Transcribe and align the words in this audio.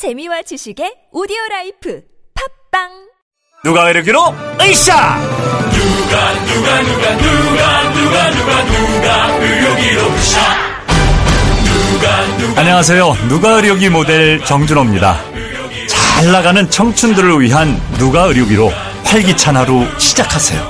재미와 0.00 0.40
지식의 0.40 1.12
오디오 1.12 1.36
라이프. 1.50 2.00
팟빵! 2.32 2.88
누가 3.62 3.90
의료기로? 3.90 4.34
으쌰! 4.62 5.18
누가 5.74 6.32
누가 6.46 6.82
누가 6.82 7.16
누가 7.18 7.90
누가 7.92 8.30
누가 8.30 8.64
누가 8.64 9.36
의료기로 9.36 10.00
으쌰! 10.06 10.40
누가 11.92 12.38
누가 12.38 12.60
안녕하세요. 12.62 13.16
누가 13.28 13.50
의료기 13.56 13.90
모델 13.90 14.42
정준호입니다. 14.42 15.20
잘 15.86 16.32
나가는 16.32 16.70
청춘들을 16.70 17.38
위한 17.42 17.78
누가 17.98 18.22
의료기로 18.22 18.72
활기찬 19.04 19.54
하루 19.58 19.86
시작하세요. 19.98 20.66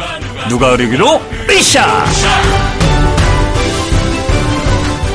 누가 0.49 0.71
의료기로? 0.71 1.23
으쌰! 1.49 2.05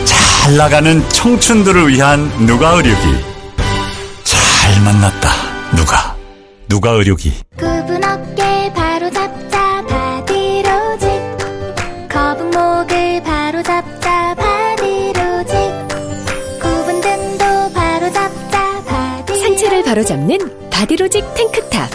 잘 0.05 0.55
나가는 0.55 1.09
청춘들을 1.09 1.89
위한 1.89 2.29
누가 2.45 2.69
의료기 2.75 3.34
잘 4.65 4.81
만났다. 4.83 5.29
누가? 5.75 6.17
누가 6.67 6.89
의료기? 6.89 7.33
굽은 7.55 8.03
어깨 8.03 8.73
바로 8.73 9.11
잡자 9.11 9.85
바디로직 9.85 11.07
거북목을 12.09 13.21
바로 13.21 13.61
잡자 13.61 14.33
바디로직 14.33 15.55
굽은 16.59 16.99
등도 16.99 17.73
바로 17.75 18.11
잡자 18.11 18.83
바디 18.85 19.39
상체를 19.39 19.83
바로 19.83 20.03
잡는 20.03 20.39
바디로직 20.71 21.35
탱크탑. 21.35 21.91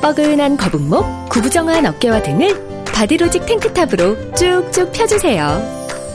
뻐근한 0.00 0.56
거북목, 0.56 1.28
구부정한 1.28 1.86
어깨와 1.86 2.22
등을 2.22 2.84
바디로직 2.84 3.46
탱크탑으로 3.46 4.32
쭉쭉 4.36 4.92
펴주세요. 4.92 5.60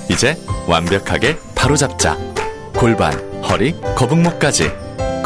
이제 0.10 0.38
완벽하게 0.68 1.38
바로 1.54 1.76
잡자. 1.76 2.18
골반, 2.78 3.14
허리, 3.44 3.74
거북목까지. 3.98 4.87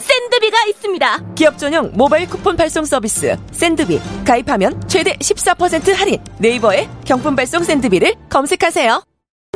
샌드비가 0.00 0.56
있습니다. 0.68 1.18
기업 1.34 1.58
전용 1.58 1.90
모바일 1.94 2.28
쿠폰 2.28 2.56
발송 2.56 2.84
서비스 2.84 3.36
샌드비 3.52 4.00
가입하면 4.26 4.80
최대 4.88 5.14
14% 5.16 5.94
할인. 5.94 6.18
네이버에 6.38 6.88
경품 7.04 7.36
발송 7.36 7.62
샌드비를 7.62 8.14
검색하세요. 8.28 9.02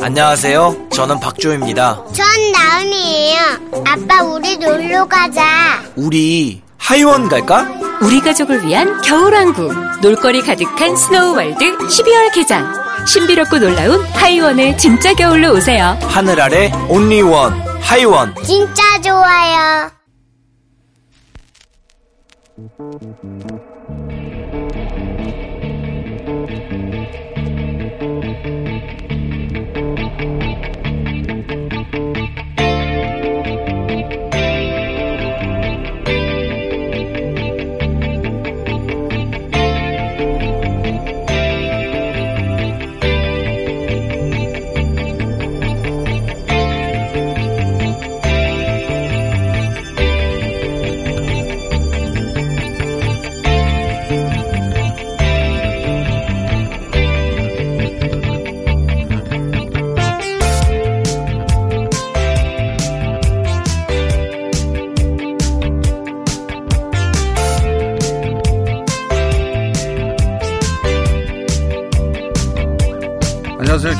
안녕하세요. 0.02 0.88
저는 0.92 1.20
박조입니다. 1.20 2.04
전 2.12 2.26
나은이에요 2.52 3.38
아빠 3.86 4.22
우리 4.24 4.56
놀러 4.58 5.06
가자 5.06 5.82
우리 5.96 6.62
하이원 6.78 7.28
갈까? 7.28 7.66
우리 8.02 8.20
가족을 8.20 8.66
위한 8.66 9.00
겨울왕국 9.02 9.72
놀거리 10.02 10.42
가득한 10.42 10.96
스노우월드 10.96 11.78
12월 11.78 12.34
개장 12.34 12.70
신비롭고 13.06 13.58
놀라운 13.60 14.04
하이원의 14.04 14.76
진짜 14.76 15.14
겨울로 15.14 15.52
오세요 15.54 15.96
하늘 16.02 16.40
아래 16.40 16.70
온리원 16.88 17.52
하이원. 17.80 18.34
진짜 18.44 18.82
좋아요 19.00 19.90
Thank 22.56 22.72
you. 23.22 23.73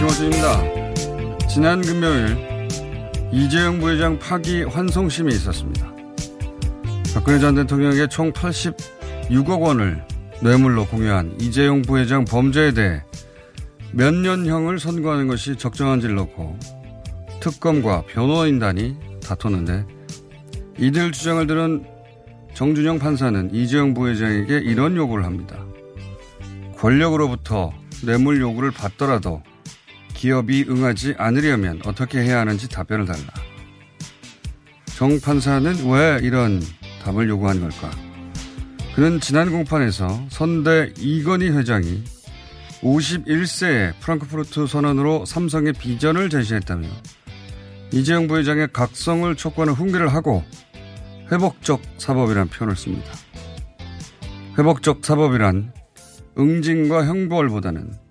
김호준입니다. 0.04 1.48
지난 1.48 1.80
금요일 1.80 2.36
이재용 3.32 3.78
부회장 3.78 4.18
파기 4.18 4.62
환송심이 4.64 5.32
있었습니다. 5.32 5.90
박근혜 7.14 7.38
전 7.38 7.54
대통령에게 7.54 8.08
총 8.08 8.30
86억 8.32 9.62
원을 9.62 10.04
뇌물로 10.42 10.86
공유한 10.86 11.34
이재용 11.40 11.80
부회장 11.80 12.26
범죄에 12.26 12.72
대해 12.72 13.02
몇 13.92 14.12
년형을 14.12 14.78
선고하는 14.78 15.26
것이 15.26 15.56
적정한지를 15.56 16.14
놓고 16.16 16.58
특검과 17.40 18.02
변호인단이 18.08 18.96
다퉜는데 19.22 19.86
이들 20.78 21.12
주장을 21.12 21.46
들은 21.46 21.84
정준영 22.52 22.98
판사는 22.98 23.54
이재용 23.54 23.94
부회장에게 23.94 24.58
이런 24.58 24.96
요구를 24.96 25.24
합니다. 25.24 25.64
권력으로부터 26.76 27.72
뇌물 28.04 28.40
요구를 28.40 28.70
받더라도 28.70 29.42
기업이 30.24 30.64
응하지 30.70 31.16
않으려면 31.18 31.82
어떻게 31.84 32.20
해야 32.20 32.40
하는지 32.40 32.66
답변을 32.66 33.04
달라. 33.04 33.26
정 34.86 35.20
판사는 35.20 35.86
왜 35.86 36.18
이런 36.22 36.62
답을 37.02 37.28
요구한 37.28 37.60
걸까? 37.60 37.90
그는 38.94 39.20
지난 39.20 39.50
공판에서 39.50 40.24
선대 40.30 40.94
이건희 40.96 41.50
회장이 41.50 42.04
51세에 42.80 44.00
프랑크푸르트 44.00 44.66
선언으로 44.66 45.26
삼성의 45.26 45.74
비전을 45.74 46.30
제시했다며 46.30 46.88
이재용 47.92 48.26
부회장의 48.26 48.68
각성을 48.72 49.34
촉구하는 49.36 49.74
훈계를 49.74 50.08
하고 50.08 50.42
회복적 51.32 51.82
사법이라는 51.98 52.48
표현을 52.48 52.76
씁니다. 52.76 53.12
회복적 54.56 55.04
사법이란 55.04 55.74
응징과 56.38 57.04
형벌보다는 57.04 58.03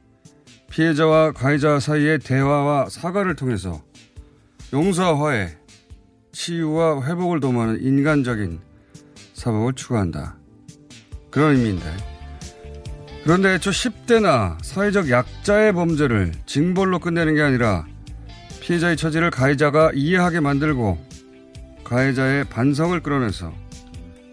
피해자와 0.74 1.34
가해자 1.34 1.80
사이의 1.80 2.18
대화와 2.18 2.90
사과를 2.90 3.36
통해서 3.36 3.84
용서와 4.74 5.24
화해, 5.24 5.56
치유와 6.32 7.06
회복을 7.06 7.40
도모하는 7.40 7.84
인간적인 7.84 8.60
사법을 9.36 9.74
추구한다. 9.74 10.36
그런 11.30 11.58
의미인데. 11.58 11.86
그런데 13.24 13.54
애초 13.54 13.70
10대나 13.70 14.58
사회적 14.64 15.12
약자의 15.12 15.74
범죄를 15.74 16.32
징벌로 16.48 16.98
끝내는 16.98 17.36
게 17.36 17.44
아니라 17.44 17.86
피해자의 18.62 18.98
처지를 18.98 19.30
가해자가 19.30 19.92
이해하게 19.94 20.40
만들고 20.40 20.98
가해자의 21.84 22.46
반성을 22.46 23.00
끌어내서 23.02 23.54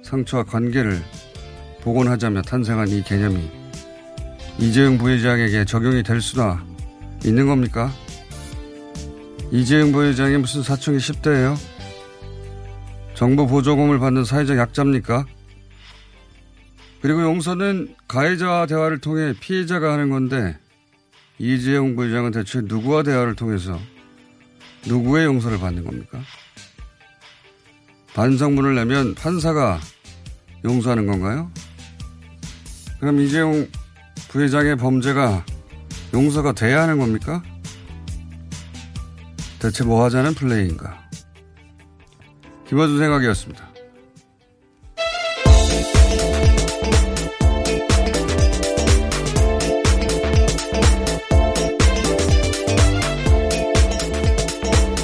상처와 0.02 0.44
관계를 0.44 1.02
복원하자며 1.82 2.42
탄생한 2.42 2.88
이 2.88 3.02
개념이 3.02 3.59
이재용 4.60 4.98
부회장에게 4.98 5.64
적용이 5.64 6.02
될 6.02 6.20
수나 6.20 6.62
있는 7.24 7.46
겁니까? 7.46 7.90
이재용 9.50 9.90
부회장이 9.90 10.36
무슨 10.36 10.62
사춘기 10.62 10.98
10대예요? 10.98 11.56
정부 13.14 13.46
보조금을 13.46 13.98
받는 13.98 14.24
사회적 14.24 14.58
약자입니까? 14.58 15.24
그리고 17.00 17.22
용서는 17.22 17.94
가해자와 18.06 18.66
대화를 18.66 18.98
통해 18.98 19.32
피해자가 19.40 19.94
하는 19.94 20.10
건데 20.10 20.58
이재용 21.38 21.96
부회장은 21.96 22.30
대체 22.30 22.60
누구와 22.60 23.02
대화를 23.02 23.34
통해서 23.34 23.80
누구의 24.86 25.24
용서를 25.24 25.58
받는 25.58 25.84
겁니까? 25.84 26.20
반성문을 28.12 28.74
내면 28.74 29.14
판사가 29.14 29.80
용서하는 30.64 31.06
건가요? 31.06 31.50
그럼 32.98 33.20
이재용 33.20 33.66
부회장의 34.30 34.76
범죄가 34.76 35.44
용서가 36.14 36.52
돼야 36.52 36.82
하는 36.82 36.98
겁니까? 36.98 37.42
대체 39.58 39.82
뭐 39.82 40.04
하자는 40.04 40.34
플레이인가? 40.34 40.98
김화준 42.68 42.98
생각이었습니다. 42.98 43.68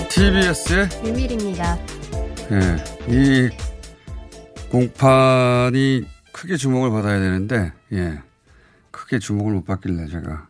TBS의 0.08 0.88
유밀입니다. 1.04 1.76
예, 2.52 2.76
이 3.08 3.50
공판이 4.70 6.04
크게 6.32 6.56
주목을 6.56 6.90
받아야 6.90 7.18
되는데, 7.18 7.72
예, 7.92 8.18
크게 9.06 9.20
주목을 9.20 9.52
못 9.52 9.64
받길래 9.64 10.08
제가 10.08 10.48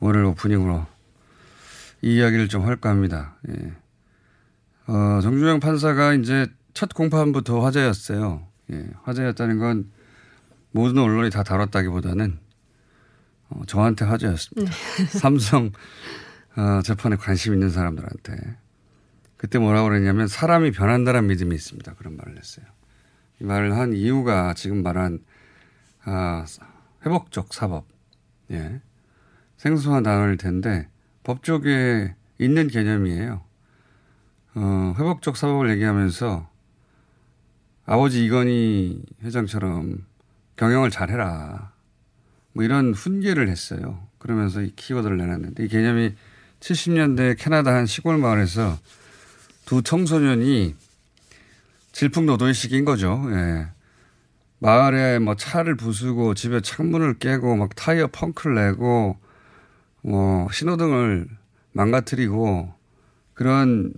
월요일 0.00 0.26
오프닝으로 0.26 0.86
이 2.02 2.16
이야기를 2.16 2.48
좀 2.48 2.64
할까 2.64 2.90
합니다. 2.90 3.36
예. 3.48 3.72
어, 4.88 5.20
정준영 5.22 5.60
판사가 5.60 6.14
이제 6.14 6.48
첫 6.74 6.92
공판부터 6.92 7.60
화제였어요. 7.60 8.46
예, 8.72 8.90
화제였다는 9.04 9.58
건 9.58 9.90
모든 10.72 10.98
언론이 10.98 11.30
다 11.30 11.44
다뤘다기보다는 11.44 12.38
어, 13.50 13.62
저한테 13.66 14.04
화제였습니다. 14.04 14.72
삼성 15.18 15.70
어, 16.56 16.82
재판에 16.82 17.14
관심 17.14 17.54
있는 17.54 17.70
사람들한테. 17.70 18.56
그때 19.36 19.58
뭐라고 19.60 19.88
그랬냐면 19.88 20.26
사람이 20.26 20.72
변한다는 20.72 21.28
믿음이 21.28 21.54
있습니다. 21.54 21.94
그런 21.94 22.16
말을 22.16 22.36
했어요. 22.36 22.66
이 23.40 23.44
말을 23.44 23.76
한 23.76 23.92
이유가 23.92 24.54
지금 24.54 24.82
말한 24.82 25.20
아, 26.04 26.44
회복적 27.06 27.54
사법. 27.54 27.86
예. 28.50 28.80
생소한 29.56 30.02
단어일 30.02 30.36
텐데 30.36 30.88
법조계에 31.22 32.14
있는 32.38 32.68
개념이에요. 32.68 33.42
어, 34.56 34.94
회복적 34.98 35.36
사법을 35.36 35.70
얘기하면서 35.70 36.48
아버지 37.86 38.24
이건희 38.24 39.02
회장처럼 39.22 40.04
경영을 40.56 40.90
잘해라. 40.90 41.72
뭐 42.52 42.64
이런 42.64 42.92
훈계를 42.92 43.48
했어요. 43.48 44.06
그러면서 44.18 44.62
이 44.62 44.72
키워드를 44.74 45.16
내놨는데 45.16 45.64
이 45.64 45.68
개념이 45.68 46.14
70년대 46.60 47.36
캐나다 47.38 47.74
한 47.74 47.86
시골 47.86 48.18
마을에서 48.18 48.78
두 49.66 49.82
청소년이 49.82 50.74
질풍노도의 51.92 52.54
시기인 52.54 52.84
거죠. 52.84 53.22
예. 53.30 53.75
마을에 54.58 55.18
뭐 55.18 55.34
차를 55.34 55.76
부수고 55.76 56.34
집에 56.34 56.60
창문을 56.60 57.18
깨고 57.18 57.56
막 57.56 57.74
타이어 57.74 58.08
펑크를 58.08 58.54
내고 58.54 59.18
뭐 60.02 60.48
신호등을 60.50 61.28
망가뜨리고 61.72 62.72
그런 63.34 63.92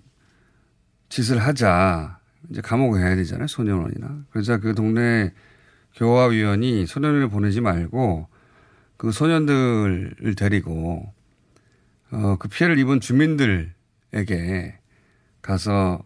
짓을 1.09 1.39
하자. 1.39 2.19
이제 2.51 2.61
감옥에 2.61 3.01
가야 3.01 3.17
되잖아요. 3.17 3.47
소년원이나. 3.47 4.25
그래서 4.31 4.59
그 4.59 4.75
동네 4.75 5.33
교화위원이 5.95 6.87
소년원을 6.87 7.29
보내지 7.29 7.61
말고 7.61 8.29
그 8.97 9.13
소년들을 9.13 10.35
데리고 10.37 11.13
어, 12.11 12.37
그 12.39 12.49
피해를 12.49 12.79
입은 12.79 13.01
주민들에게 13.01 14.79
가서 15.43 16.03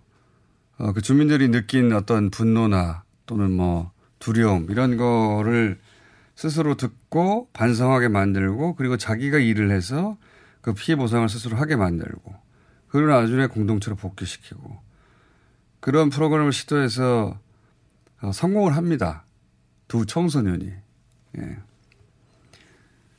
어, 0.79 0.93
그 0.93 1.01
주민들이 1.01 1.49
느낀 1.49 1.93
어떤 1.93 2.31
분노나 2.31 3.05
또는 3.27 3.51
뭐 3.53 3.93
두려움 4.23 4.71
이런 4.71 4.97
거를 4.97 5.79
스스로 6.37 6.77
듣고 6.77 7.49
반성하게 7.53 8.09
만들고 8.09 8.77
그리고 8.77 8.97
자기가 8.97 9.39
일을 9.39 9.71
해서 9.71 10.17
그 10.61 10.75
피해 10.75 10.97
보상을 10.97 11.29
스스로 11.29 11.57
하게 11.57 11.75
만들고 11.75 12.35
그걸 12.87 13.09
나중에 13.09 13.47
공동체로 13.47 13.97
복귀시키고 13.97 14.81
그런 15.81 16.11
프로그램을 16.11 16.53
시도해서 16.53 17.39
어, 18.23 18.33
성공을 18.33 18.77
합니다. 18.77 19.25
두 19.89 20.07
청소년이. 20.07 20.73
예. 21.39 21.57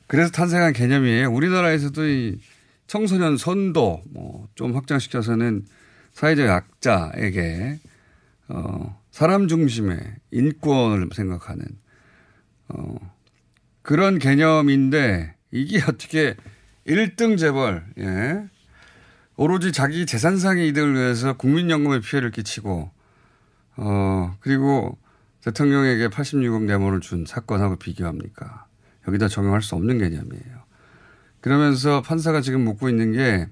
그래서 0.08 0.32
탄생한 0.32 0.72
개념이에요. 0.72 1.30
우리나라에서도 1.30 2.08
이 2.08 2.40
청소년 2.88 3.36
선도 3.38 4.02
뭐 4.06 4.44
좀 4.56 4.76
확장시켜서는 4.76 5.66
사회적 6.12 6.48
약자에게 6.48 7.80
어 8.50 9.03
사람 9.14 9.48
중심의 9.48 10.00
인권을 10.32 11.10
생각하는 11.14 11.64
어 12.70 12.96
그런 13.84 14.18
개념인데 14.18 15.36
이게 15.52 15.78
어떻게 15.88 16.36
1등 16.88 17.38
재벌 17.38 17.86
예. 18.00 18.50
오로지 19.36 19.72
자기 19.72 20.08
재산상의 20.08 20.68
이득을 20.70 20.96
위해서 20.96 21.38
국민연금에 21.38 22.00
피해를 22.00 22.32
끼치고 22.32 22.90
어 23.78 24.36
그리고 24.40 24.98
대통령에게 25.42 26.08
86억 26.08 26.64
뇌물을 26.64 27.00
준 27.02 27.26
사건하고 27.28 27.76
비교합니까? 27.76 28.66
여기다 29.08 29.28
적용할 29.28 29.62
수 29.62 29.76
없는 29.76 30.00
개념이에요. 30.00 30.64
그러면서 31.40 32.02
판사가 32.02 32.42
지금 32.42 32.62
묻고 32.62 32.90
있는 32.90 33.12
게 33.12 33.48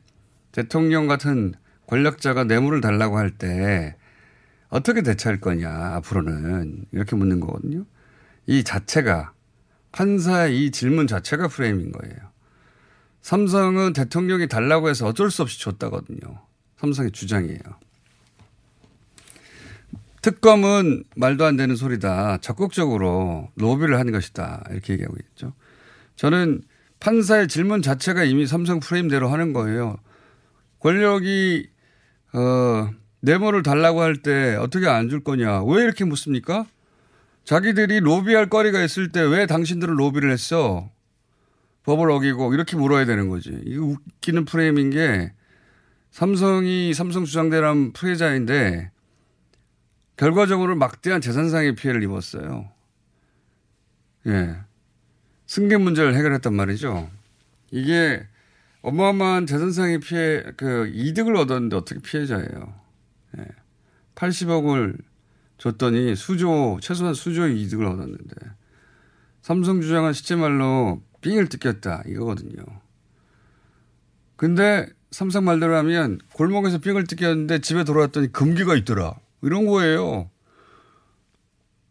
대통령 0.54 1.06
같은 1.06 1.54
권력자가 1.86 2.46
뇌물을 2.46 2.82
달라고 2.82 3.20
할 3.20 3.38
때 3.38 3.96
어떻게 4.72 5.04
대처할 5.04 5.40
거냐 5.42 5.70
앞으로는 5.70 6.86
이렇게 6.94 7.16
묻는 7.16 7.40
거거든요. 7.42 7.86
이 8.48 8.64
자체가 8.64 9.34
판사의 9.92 10.66
이 10.66 10.72
질문 10.72 11.08
자체가 11.08 11.50
프레임인 11.50 11.92
거예요. 11.92 12.16
삼성은 13.22 13.94
대통령이 13.94 14.48
달라고 14.48 14.90
해서 14.90 15.06
어쩔 15.06 15.30
수 15.30 15.42
없이 15.42 15.60
줬다거든요. 15.60 16.42
삼성의 16.78 17.12
주장이에요. 17.12 17.60
특검은 20.22 21.04
말도 21.16 21.46
안 21.46 21.58
되는 21.58 21.76
소리다. 21.76 22.38
적극적으로 22.38 23.50
로비를 23.56 24.00
하는 24.00 24.14
것이다. 24.14 24.64
이렇게 24.72 24.94
얘기하고 24.94 25.16
있죠. 25.32 25.54
저는 26.16 26.62
판사의 27.02 27.50
질문 27.50 27.82
자체가 27.82 28.24
이미 28.24 28.48
삼성 28.48 28.80
프레임대로 28.80 29.28
하는 29.28 29.52
거예요. 29.52 29.98
권력이 30.80 31.70
어, 32.34 32.90
뇌물을 33.22 33.64
달라고 33.64 34.02
할 34.02 34.22
때 34.22 34.56
어떻게 34.56 34.88
안 34.88 35.10
줄 35.10 35.24
거냐. 35.24 35.64
왜 35.64 35.84
이렇게 35.84 36.06
묻습니까? 36.06 36.66
자기들이 37.44 38.00
로비할 38.02 38.50
거리가 38.50 38.84
있을 38.84 39.12
때 39.12 39.22
왜 39.22 39.46
당신들은 39.46 39.96
로비를 39.96 40.32
했어? 40.32 40.90
법을 41.84 42.12
어기고 42.12 42.54
이렇게 42.54 42.76
물어야 42.78 43.06
되는 43.06 43.30
거지. 43.30 43.60
이거 43.66 43.86
웃기는 43.86 44.46
프레임인 44.46 44.92
게 44.92 45.34
삼성이 46.12 46.94
삼성 46.94 47.26
주장대란 47.26 47.94
피해자인데 47.94 48.92
결과적으로 50.18 50.76
막대한 50.76 51.22
재산상의 51.22 51.76
피해를 51.76 52.04
입었어요. 52.04 52.70
예. 54.28 54.56
승계 55.48 55.78
문제를 55.78 56.16
해결했단 56.16 56.54
말이죠. 56.54 57.10
이게 57.72 58.28
어마어마한 58.84 59.48
재산상의 59.48 60.00
피해, 60.00 60.44
그 60.58 60.92
이득을 60.94 61.36
얻었는데 61.36 61.76
어떻게 61.76 62.00
피해자예요. 62.02 62.81
예. 63.38 63.46
80억을 64.16 64.98
줬더니 65.58 66.16
수조, 66.16 66.80
최소한 66.82 67.14
수조의 67.14 67.62
이득을 67.62 67.86
얻었는데 67.86 68.36
삼성 69.42 69.82
주장은 69.82 70.14
실제 70.14 70.36
말로 70.36 71.02
삥을 71.22 71.50
뜯겼다 71.50 72.04
이거거든요. 72.08 72.64
근데 74.36 74.88
삼성 75.12 75.46
말대로 75.46 75.76
하면 75.78 76.20
골목에서 76.34 76.80
삥을 76.80 77.06
뜯겼는데 77.06 77.60
집에 77.60 77.84
돌아왔더니 77.84 78.32
금괴가 78.32 78.76
있더라. 78.78 79.16
이런 79.42 79.66
거예요. 79.66 80.30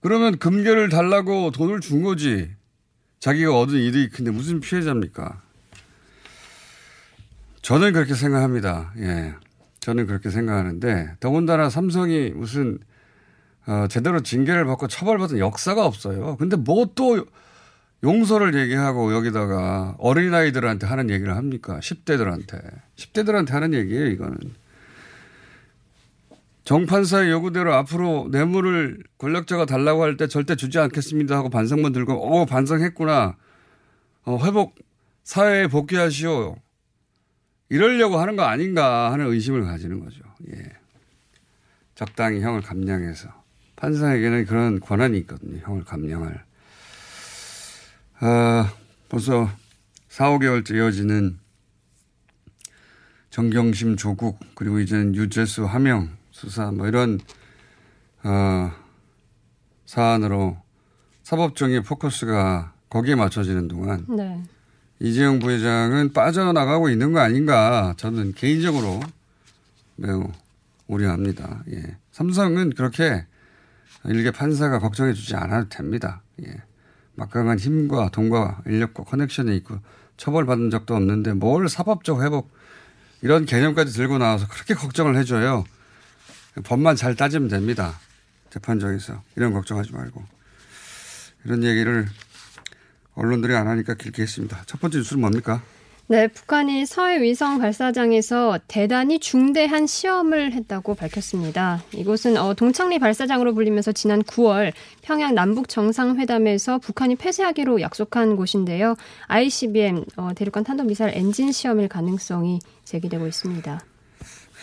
그러면 0.00 0.38
금괴를 0.38 0.88
달라고 0.88 1.50
돈을 1.50 1.80
준 1.80 2.02
거지. 2.02 2.50
자기가 3.20 3.58
얻은 3.58 3.78
이득이 3.78 4.08
큰데 4.08 4.30
무슨 4.30 4.60
피해자입니까? 4.60 5.42
저는 7.62 7.92
그렇게 7.92 8.14
생각합니다. 8.14 8.94
예. 8.98 9.34
저는 9.80 10.06
그렇게 10.06 10.30
생각하는데 10.30 11.16
더군다나 11.20 11.70
삼성이 11.70 12.30
무슨 12.30 12.78
어, 13.66 13.86
제대로 13.88 14.20
징계를 14.22 14.64
받고 14.66 14.88
처벌받은 14.88 15.38
역사가 15.38 15.84
없어요. 15.84 16.36
근데 16.36 16.56
뭐 16.56 16.86
또 16.94 17.24
용서를 18.02 18.54
얘기하고 18.54 19.12
여기다가 19.14 19.94
어린아이들한테 19.98 20.86
하는 20.86 21.10
얘기를 21.10 21.36
합니까? 21.36 21.78
10대들한테. 21.80 22.62
10대들한테 22.96 23.50
하는 23.50 23.74
얘기예요, 23.74 24.06
이거는. 24.06 24.38
정판사의 26.64 27.30
요구대로 27.30 27.74
앞으로 27.74 28.28
뇌물을 28.30 29.02
권력자가 29.18 29.66
달라고 29.66 30.02
할 30.02 30.16
때 30.16 30.28
절대 30.28 30.56
주지 30.56 30.78
않겠습니다 30.78 31.36
하고 31.36 31.50
반성문 31.50 31.92
들고, 31.92 32.14
어, 32.14 32.46
반성했구나. 32.46 33.36
어, 34.24 34.38
회복, 34.44 34.76
사회에 35.24 35.66
복귀하시오. 35.66 36.56
이러려고 37.70 38.18
하는 38.18 38.36
거 38.36 38.42
아닌가 38.42 39.12
하는 39.12 39.26
의심을 39.26 39.64
가지는 39.64 40.00
거죠. 40.00 40.22
예. 40.52 40.62
적당히 41.94 42.40
형을 42.40 42.60
감량해서. 42.60 43.28
판사에게는 43.76 44.44
그런 44.44 44.80
권한이 44.80 45.16
있거든요. 45.20 45.58
형을 45.64 45.84
감량할. 45.84 46.44
아, 48.20 48.74
벌써 49.08 49.48
4, 50.08 50.30
5개월째 50.30 50.74
이어지는 50.76 51.38
정경심 53.30 53.96
조국, 53.96 54.40
그리고 54.54 54.80
이제는 54.80 55.14
유재수 55.14 55.64
하명 55.64 56.10
수사, 56.32 56.72
뭐 56.72 56.88
이런, 56.88 57.20
어, 58.24 58.72
사안으로 59.86 60.60
사법정의 61.22 61.84
포커스가 61.84 62.74
거기에 62.88 63.14
맞춰지는 63.14 63.68
동안 63.68 64.04
네. 64.08 64.42
이재용 65.00 65.38
부회장은 65.38 66.12
빠져나가고 66.12 66.90
있는 66.90 67.12
거 67.12 67.20
아닌가 67.20 67.94
저는 67.96 68.34
개인적으로 68.34 69.00
매우 69.96 70.30
우려합니다. 70.86 71.64
예. 71.72 71.96
삼성은 72.12 72.74
그렇게 72.74 73.26
일개 74.04 74.30
판사가 74.30 74.78
걱정해 74.78 75.14
주지 75.14 75.34
않아도 75.36 75.68
됩니다. 75.70 76.22
예. 76.42 76.54
막강한 77.14 77.58
힘과 77.58 78.10
돈과 78.10 78.62
인력과 78.66 79.04
커넥션이 79.04 79.56
있고 79.58 79.78
처벌받은 80.18 80.70
적도 80.70 80.94
없는데 80.94 81.32
뭘 81.32 81.68
사법적 81.68 82.22
회복 82.22 82.50
이런 83.22 83.46
개념까지 83.46 83.92
들고 83.92 84.18
나와서 84.18 84.46
그렇게 84.48 84.74
걱정을 84.74 85.16
해줘요. 85.16 85.64
법만 86.64 86.96
잘 86.96 87.14
따지면 87.14 87.48
됩니다. 87.48 87.98
재판정에서. 88.50 89.22
이런 89.36 89.52
걱정하지 89.52 89.92
말고. 89.92 90.24
이런 91.44 91.64
얘기를 91.64 92.06
언론들이 93.20 93.54
안 93.54 93.68
하니까 93.68 93.94
길게 93.94 94.22
했습니다. 94.22 94.62
첫 94.66 94.80
번째 94.80 94.98
뉴스는 94.98 95.20
뭡니까? 95.20 95.62
네, 96.08 96.26
북한이 96.26 96.86
서해 96.86 97.22
위성 97.22 97.60
발사장에서 97.60 98.58
대단히 98.66 99.20
중대한 99.20 99.86
시험을 99.86 100.52
했다고 100.52 100.96
밝혔습니다. 100.96 101.84
이곳은 101.94 102.36
어, 102.36 102.54
동창리 102.54 102.98
발사장으로 102.98 103.54
불리면서 103.54 103.92
지난 103.92 104.20
9월 104.24 104.72
평양 105.02 105.36
남북 105.36 105.68
정상회담에서 105.68 106.78
북한이 106.78 107.14
폐쇄하기로 107.14 107.80
약속한 107.80 108.34
곳인데요. 108.34 108.96
ICBM 109.28 110.04
어, 110.16 110.30
대륙간 110.34 110.64
탄도 110.64 110.82
미사일 110.82 111.12
엔진 111.14 111.52
시험일 111.52 111.88
가능성이 111.88 112.58
제기되고 112.84 113.28
있습니다. 113.28 113.80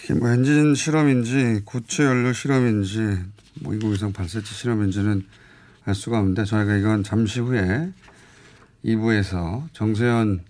이게 0.03 0.13
뭐 0.15 0.29
엔진 0.29 0.75
실험인지 0.75 1.61
고체 1.63 2.03
연료 2.03 2.33
실험인지 2.33 3.19
뭐 3.61 3.73
인공위성 3.73 4.11
발사체 4.11 4.53
실험인지는 4.53 5.25
알 5.85 5.95
수가 5.95 6.19
없는데 6.19 6.43
저희가 6.43 6.75
이건 6.75 7.03
잠시 7.03 7.39
후에 7.39 7.89
2부에서 8.86 9.67
정세현 9.74 10.43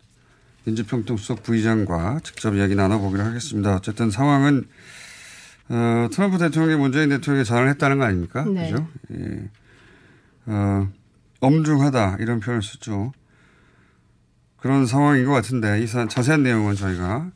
민주평통수석 0.65 1.43
부의장과 1.43 2.19
직접 2.23 2.53
이야기 2.55 2.75
나눠보기로 2.75 3.23
하겠습니다. 3.23 3.75
어쨌든 3.75 4.11
상황은 4.11 4.67
어, 5.69 6.07
트럼프 6.11 6.37
대통령이 6.37 6.79
문재인 6.79 7.09
대통령에 7.09 7.43
전화를 7.43 7.69
했다는 7.69 7.97
거 7.97 8.05
아닙니까? 8.05 8.43
네. 8.45 8.71
그죠? 8.71 8.87
예. 9.13 9.49
어, 10.45 10.87
엄중하다 11.39 12.17
이런 12.19 12.39
표현을 12.39 12.61
쓰죠. 12.63 13.13
그런 14.57 14.85
상황인 14.85 15.25
것 15.25 15.31
같은데 15.33 15.81
이 15.81 15.87
사, 15.87 16.07
자세한 16.07 16.43
내용은 16.43 16.75
저희가 16.75 17.31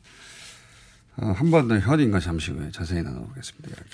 어, 1.18 1.26
한 1.36 1.50
번 1.50 1.68
더 1.68 1.78
현인과 1.78 2.20
잠시 2.20 2.50
후에 2.52 2.70
자세히 2.70 3.02
나눠보겠습니다. 3.02 3.68
이야기. 3.70 3.90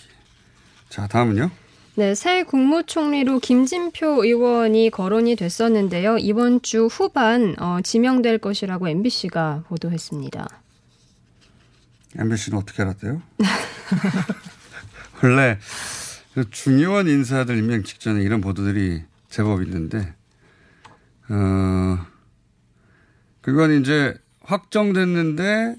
자 0.89 1.07
다음은요. 1.07 1.51
네, 1.99 2.15
새 2.15 2.45
국무총리로 2.45 3.41
김진표 3.41 4.25
의원이 4.25 4.91
거론이 4.91 5.35
됐었는데요. 5.35 6.19
이번 6.19 6.63
주 6.63 6.87
후반 6.87 7.57
어, 7.59 7.81
지명될 7.83 8.39
것이라고 8.39 8.87
MBC가 8.87 9.65
보도했습니다. 9.67 10.47
MBC는 12.17 12.57
어떻게 12.57 12.83
알았대요? 12.83 13.21
원래 15.25 15.59
그 16.35 16.49
중요한 16.51 17.09
인사들 17.09 17.59
임명 17.59 17.83
직전에 17.83 18.23
이런 18.23 18.43
보도들이 18.43 19.03
제법 19.29 19.65
있는데, 19.65 20.15
어, 21.29 21.99
그건 23.41 23.73
이제 23.81 24.15
확정됐는데 24.43 25.75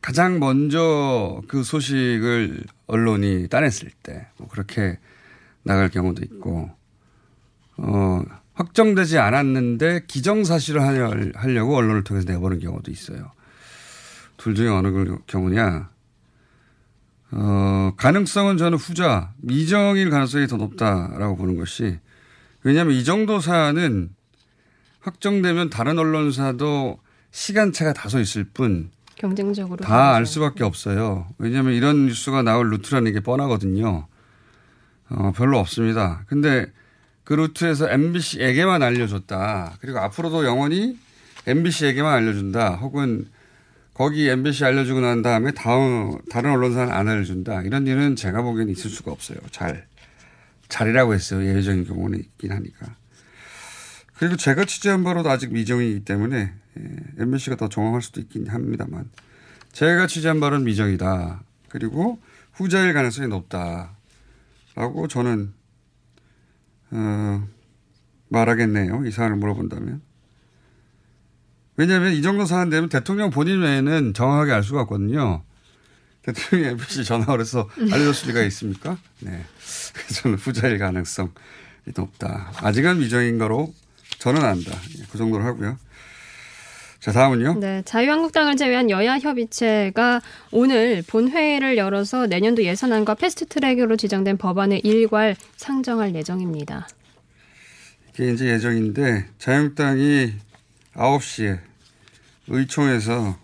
가장 0.00 0.40
먼저 0.40 1.40
그 1.46 1.62
소식을 1.62 2.64
언론이 2.86 3.48
따냈을 3.48 3.90
때, 4.02 4.26
뭐 4.38 4.48
그렇게 4.48 4.98
나갈 5.62 5.88
경우도 5.88 6.22
있고, 6.24 6.70
어, 7.76 8.22
확정되지 8.54 9.18
않았는데 9.18 10.04
기정사실을 10.06 10.80
하려- 10.80 11.32
하려고 11.34 11.76
언론을 11.76 12.04
통해서 12.04 12.30
내보는 12.30 12.60
경우도 12.60 12.90
있어요. 12.90 13.32
둘 14.36 14.54
중에 14.54 14.68
어느 14.68 14.92
걸- 14.92 15.18
경우냐. 15.26 15.90
어, 17.32 17.92
가능성은 17.96 18.58
저는 18.58 18.78
후자, 18.78 19.32
미정일 19.38 20.10
가능성이 20.10 20.46
더 20.46 20.56
높다라고 20.56 21.36
보는 21.36 21.56
것이, 21.56 21.98
왜냐하면 22.62 22.94
이 22.94 23.02
정도 23.02 23.40
사안은 23.40 24.10
확정되면 25.00 25.70
다른 25.70 25.98
언론사도 25.98 27.00
시간차가 27.30 27.92
다소 27.92 28.20
있을 28.20 28.44
뿐, 28.44 28.90
경쟁적으로 29.16 29.84
다 29.84 30.14
알 30.14 30.26
수밖에 30.26 30.64
없어요. 30.64 31.26
왜냐하면 31.38 31.74
이런 31.74 32.06
뉴스가 32.06 32.42
나올 32.42 32.70
루트라는 32.70 33.12
게 33.12 33.20
뻔하거든요. 33.20 34.06
어, 35.10 35.32
별로 35.36 35.58
없습니다. 35.58 36.24
근데 36.26 36.66
그 37.24 37.34
루트에서 37.34 37.88
MBC에게만 37.90 38.82
알려줬다. 38.82 39.76
그리고 39.80 39.98
앞으로도 40.00 40.44
영원히 40.44 40.98
MBC에게만 41.46 42.12
알려준다. 42.12 42.76
혹은 42.76 43.26
거기 43.94 44.28
MBC 44.28 44.64
알려주고 44.64 45.00
난 45.00 45.22
다음에 45.22 45.52
다음, 45.52 46.18
다른 46.30 46.50
언론사는 46.50 46.92
안 46.92 47.08
알려준다. 47.08 47.62
이런 47.62 47.86
일은 47.86 48.16
제가 48.16 48.42
보기엔 48.42 48.68
있을 48.68 48.90
수가 48.90 49.12
없어요. 49.12 49.38
잘. 49.52 49.86
잘이라고 50.68 51.14
했어요. 51.14 51.46
예외적인 51.46 51.86
경우는 51.86 52.18
있긴 52.18 52.50
하니까. 52.52 52.96
그리고 54.16 54.36
제가 54.36 54.64
취재한 54.64 55.04
바로도 55.04 55.30
아직 55.30 55.52
미정이기 55.52 56.04
때문에 56.04 56.36
예, 56.36 56.52
MBC가 57.18 57.56
더 57.56 57.68
정확할 57.68 58.02
수도 58.02 58.20
있긴 58.20 58.48
합니다만 58.48 59.10
제가 59.72 60.06
취재한 60.06 60.40
바로는 60.40 60.64
미정이다. 60.64 61.42
그리고 61.68 62.20
후자일 62.52 62.92
가능성이 62.94 63.28
높다라고 63.28 65.08
저는 65.08 65.52
어, 66.90 67.48
말하겠네요. 68.28 69.04
이 69.06 69.10
사안을 69.10 69.36
물어본다면. 69.36 70.00
왜냐하면 71.76 72.12
이 72.12 72.22
정도 72.22 72.46
사안 72.46 72.70
되면 72.70 72.88
대통령 72.88 73.30
본인 73.30 73.62
외에는 73.62 74.14
정확하게 74.14 74.52
알 74.52 74.62
수가 74.62 74.82
없거든요. 74.82 75.42
대통령이 76.22 76.72
MBC 76.72 77.04
전화를 77.04 77.40
해서 77.40 77.68
알려줬을 77.76 78.28
리가 78.28 78.42
있습니까? 78.44 78.96
네. 79.20 79.44
저는 80.14 80.38
후자일 80.38 80.78
가능성이 80.78 81.30
높다. 81.94 82.52
아직은 82.56 83.00
미정인 83.00 83.38
거로 83.38 83.74
저는 84.18 84.42
안다. 84.42 84.70
예, 84.98 85.04
그 85.10 85.18
정도로 85.18 85.44
하고요. 85.44 85.76
자, 87.04 87.12
다음은요. 87.12 87.58
네, 87.60 87.82
자유한국당을 87.84 88.56
제외한 88.56 88.88
여야 88.88 89.18
협의체가 89.18 90.22
오늘 90.50 91.02
본회의를 91.06 91.76
열어서 91.76 92.26
내년도 92.26 92.64
예산안과 92.64 93.16
패스트트랙으로 93.16 93.96
지정된 93.96 94.38
법안의 94.38 94.80
일괄 94.84 95.36
상정할 95.56 96.14
예정입니다. 96.14 96.88
이게 98.08 98.32
이제 98.32 98.46
예정인데 98.46 99.26
자유한국당이 99.36 100.32
9시에 100.94 101.58
의총에서 102.48 103.36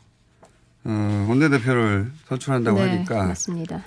어, 0.84 1.26
원내대표를 1.28 2.12
선출한다고 2.28 2.82
네, 2.82 2.88
하니까 2.88 3.26
맞습니다. 3.26 3.84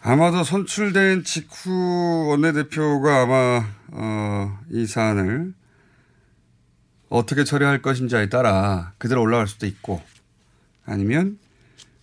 아마도 0.00 0.42
선출된 0.42 1.22
직후 1.22 2.26
원내대표가 2.30 3.22
아마 3.22 3.64
어, 3.92 4.58
이 4.72 4.86
사안을 4.86 5.54
어떻게 7.12 7.44
처리할 7.44 7.82
것인지에 7.82 8.28
따라 8.28 8.92
그대로 8.98 9.22
올라갈 9.22 9.46
수도 9.46 9.66
있고 9.66 10.02
아니면 10.84 11.38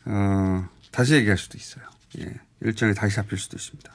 어, 0.05 0.67
다시 0.91 1.15
얘기할 1.15 1.37
수도 1.37 1.57
있어요. 1.57 1.83
예, 2.19 2.33
일정이 2.61 2.93
다시 2.93 3.15
잡힐 3.15 3.37
수도 3.37 3.57
있습니다. 3.57 3.91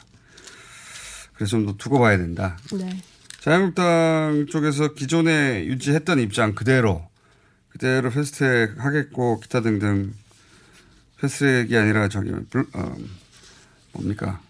그래서 1.35 1.51
좀 1.51 1.67
더 1.67 1.77
두고 1.77 1.99
봐야 1.99 2.17
된다. 2.17 2.57
네. 2.73 3.01
자유한국당 3.41 4.47
쪽에서 4.51 4.95
기존에 4.95 5.65
유지했던 5.67 6.19
입장 6.21 6.55
그대로 6.55 7.07
그대로 7.71 8.11
패스트트랙 8.11 8.79
하겠고 8.85 9.41
기타 9.41 9.61
등등 9.61 10.15
패스트트랙이 11.21 11.77
아니라 11.77 12.09
저기 12.09 12.31
블- 12.51 12.67
어, 12.75 12.97
뭡니까 13.93 14.41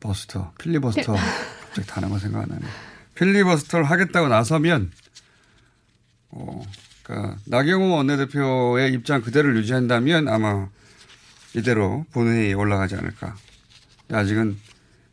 버스터 0.00 0.52
필리버스터 0.58 1.14
갑자기 1.14 1.86
단어가 1.88 2.18
생각 2.18 2.42
안 2.42 2.48
나네 2.48 2.66
필리버스터를 3.16 3.84
하겠다고 3.84 4.28
나서면 4.28 4.90
어 6.30 6.62
그러니까 7.02 7.36
나경원 7.46 7.90
원내대표의 7.90 8.92
입장 8.92 9.20
그대로를 9.22 9.56
유지한다면 9.58 10.28
아마 10.28 10.68
이대로 11.54 12.04
본회의에 12.12 12.52
올라가지 12.52 12.94
않을까 12.94 13.36
아직은 14.10 14.56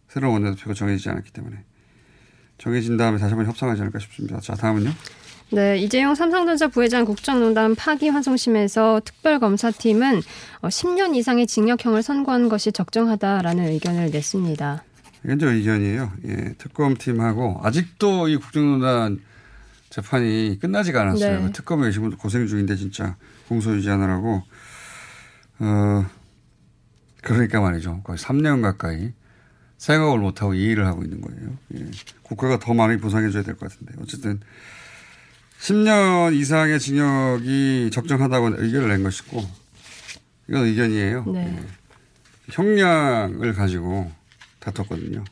새로운 0.09 0.43
원내대표가 0.43 0.73
정해지지 0.73 1.09
않았기 1.09 1.31
때문에 1.31 1.57
정해진 2.57 2.97
다음에 2.97 3.17
다시 3.17 3.31
한번 3.33 3.47
협상하지 3.47 3.81
않을까 3.81 3.99
싶습니다. 3.99 4.39
자, 4.39 4.53
다음은요. 4.53 4.91
네, 5.49 5.77
이재용 5.77 6.15
삼성전자 6.15 6.67
부회장 6.67 7.05
국정농단 7.05 7.75
파기환송심에서 7.75 9.01
특별검사팀은 9.05 10.21
어, 10.61 10.67
10년 10.67 11.15
이상의 11.15 11.45
징역형을 11.45 12.01
선고한 12.01 12.49
것이 12.49 12.71
적정하다라는 12.71 13.67
의견을 13.67 14.11
냈습니다. 14.11 14.83
이건 15.23 15.39
저 15.39 15.51
의견이에요. 15.51 16.11
예, 16.25 16.53
특검팀하고 16.57 17.61
아직도 17.63 18.27
이 18.27 18.37
국정농단 18.37 19.19
재판이 19.89 20.57
끝나지가 20.59 21.01
않았어요. 21.01 21.39
네. 21.51 21.51
계신 21.85 22.01
분들 22.01 22.17
고생 22.17 22.47
중인데 22.47 22.75
진짜 22.75 23.15
공소 23.47 23.75
유지하느라고. 23.75 24.43
어, 25.59 26.05
그러니까 27.21 27.61
말이죠. 27.61 28.01
거의 28.03 28.17
3년 28.17 28.61
가까이 28.61 29.13
생각을 29.77 30.19
못하고 30.19 30.53
이 30.53 30.63
일을 30.63 30.85
하고 30.87 31.03
있는 31.03 31.21
거예요. 31.21 31.57
예. 31.75 31.85
국가가 32.23 32.57
더 32.59 32.73
많이 32.73 32.97
보상해줘야 32.97 33.43
될 33.43 33.55
것 33.55 33.69
같은데. 33.71 33.93
어쨌든 34.01 34.39
10년 35.59 36.33
이상의 36.35 36.79
징역이 36.79 37.89
적정하다고 37.93 38.55
의견을 38.57 38.89
낸 38.89 39.03
것이고 39.03 39.41
이건 40.49 40.65
의견이에요. 40.65 41.25
네. 41.33 41.57
예. 41.57 41.65
형량을 42.51 43.53
가지고 43.53 44.11
다퉜거든요. 44.63 45.23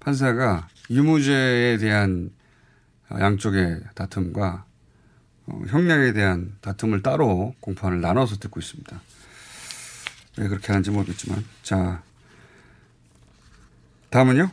판사가 0.00 0.68
유무죄에 0.90 1.78
대한 1.78 2.30
양쪽의 3.10 3.80
다툼과 3.94 4.64
어, 5.46 5.62
형량에 5.68 6.12
대한 6.12 6.56
다툼을 6.60 7.02
따로 7.02 7.54
공판을 7.60 8.00
나눠서 8.00 8.36
듣고 8.36 8.60
있습니다. 8.60 9.00
왜 10.38 10.48
그렇게 10.48 10.68
하는지 10.68 10.90
모르겠지만. 10.90 11.44
자, 11.62 12.02
다음은요? 14.10 14.50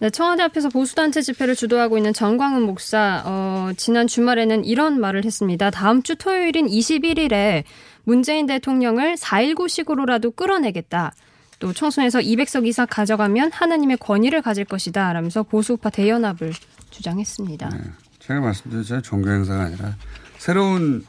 네, 0.00 0.08
청와대 0.08 0.42
앞에서 0.44 0.70
보수단체 0.70 1.20
집회를 1.20 1.54
주도하고 1.54 1.98
있는 1.98 2.14
정광훈 2.14 2.62
목사, 2.62 3.22
어, 3.26 3.70
지난 3.76 4.06
주말에는 4.06 4.64
이런 4.64 4.98
말을 4.98 5.24
했습니다. 5.24 5.70
다음 5.70 6.02
주 6.02 6.16
토요일인 6.16 6.66
21일에 6.66 7.64
문재인 8.04 8.46
대통령을 8.46 9.16
4.19식으로라도 9.16 10.34
끌어내겠다. 10.34 11.12
또 11.60 11.74
총선에서 11.74 12.20
200석 12.20 12.66
이상 12.66 12.86
가져가면 12.90 13.52
하나님의 13.52 13.98
권위를 13.98 14.42
가질 14.42 14.64
것이다. 14.64 15.12
라면서 15.12 15.42
보수우파 15.42 15.90
대연합을 15.90 16.52
주장했습니다. 16.90 17.68
네, 17.68 17.78
제가 18.18 18.40
말씀드렸잖아요. 18.40 19.02
종교 19.02 19.30
행사가 19.30 19.64
아니라 19.64 19.94
새로운 20.38 21.04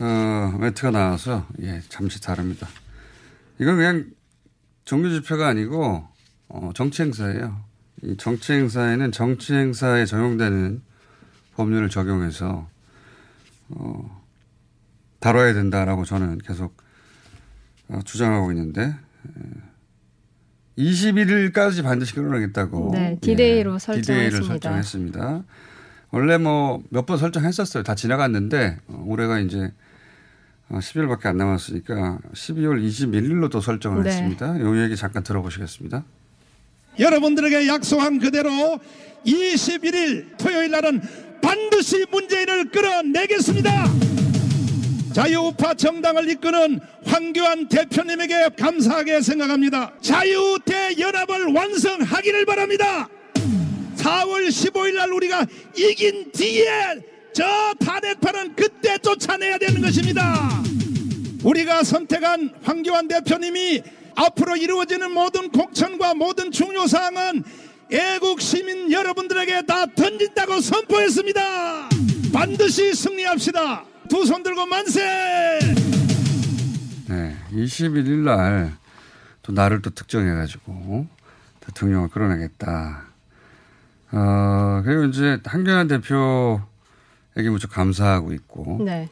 어, 0.00 0.58
매트가 0.60 0.90
나와서 0.90 1.46
예, 1.62 1.80
잠시 1.88 2.20
다릅니다. 2.20 2.66
이건 3.60 3.76
그냥 3.76 4.06
종교 4.84 5.08
집회가 5.08 5.46
아니고 5.46 6.06
어, 6.48 6.70
정치 6.74 7.02
행사예요. 7.02 7.64
이 8.02 8.16
정치 8.18 8.52
행사에는 8.52 9.12
정치 9.12 9.54
행사에 9.54 10.04
적용되는 10.04 10.82
법률을 11.54 11.90
적용해서 11.90 12.68
어, 13.68 14.22
다뤄야 15.20 15.54
된다라고 15.54 16.04
저는 16.04 16.38
계속 16.38 16.76
어, 17.88 18.00
주장하고 18.04 18.50
있는데 18.50 18.94
21일까지 20.78 21.82
반드시 21.82 22.14
끌어내겠다고. 22.14 22.90
네, 22.92 23.18
디데이로 23.20 23.74
예, 23.74 23.78
설정했습니다. 23.78 24.46
설정했습니다. 24.46 25.42
원래 26.10 26.38
뭐 26.38 26.82
몇 26.90 27.06
번 27.06 27.18
설정했었어요. 27.18 27.82
다 27.82 27.94
지나갔는데 27.94 28.78
어, 28.88 29.04
올해가 29.06 29.38
이제 29.38 29.72
10일밖에 30.70 31.26
안 31.26 31.36
남았으니까 31.36 32.18
12월 32.34 32.82
21일로 32.84 33.50
또 33.50 33.60
설정을 33.60 34.02
네. 34.02 34.10
했습니다. 34.10 34.56
이 34.58 34.82
얘기 34.82 34.96
잠깐 34.96 35.22
들어보시겠습니다. 35.22 36.04
여러분들에게 36.98 37.68
약속한 37.68 38.18
그대로 38.18 38.50
21일 39.26 40.36
토요일 40.38 40.70
날은 40.70 41.00
반드시 41.42 42.04
문재인을 42.10 42.70
끌어내겠습니다. 42.70 44.05
자유우파 45.16 45.72
정당을 45.72 46.28
이끄는 46.28 46.78
황교안 47.06 47.68
대표님에게 47.68 48.50
감사하게 48.58 49.22
생각합니다. 49.22 49.94
자유대연합을 50.02 51.54
완성하기를 51.54 52.44
바랍니다. 52.44 53.08
4월 53.96 54.46
15일 54.46 54.94
날 54.94 55.10
우리가 55.10 55.46
이긴 55.74 56.30
뒤에 56.32 57.00
저 57.32 57.46
탄핵파는 57.80 58.56
그때 58.56 58.98
쫓아내야 58.98 59.56
되는 59.56 59.80
것입니다. 59.80 60.50
우리가 61.42 61.82
선택한 61.82 62.50
황교안 62.62 63.08
대표님이 63.08 63.82
앞으로 64.16 64.56
이루어지는 64.56 65.12
모든 65.12 65.48
공천과 65.48 66.12
모든 66.12 66.52
중요 66.52 66.86
사항은 66.86 67.42
애국 67.90 68.42
시민 68.42 68.92
여러분들에게 68.92 69.62
다 69.62 69.86
던진다고 69.86 70.60
선포했습니다. 70.60 71.88
반드시 72.34 72.92
승리합시다. 72.92 73.95
두 74.08 74.24
손 74.26 74.42
들고 74.42 74.66
만세! 74.66 75.00
네, 77.08 77.36
21일 77.52 78.24
날 78.24 78.72
또 79.42 79.52
나를 79.52 79.80
또 79.80 79.90
특정해가지고 79.90 81.06
대통령을 81.60 82.08
끌어내겠다. 82.08 83.04
어, 84.10 84.82
그리고 84.84 85.04
이제 85.04 85.38
한경환 85.44 85.86
대표에게 85.86 87.48
무척 87.50 87.70
감사하고 87.70 88.32
있고. 88.32 88.82
네. 88.84 89.08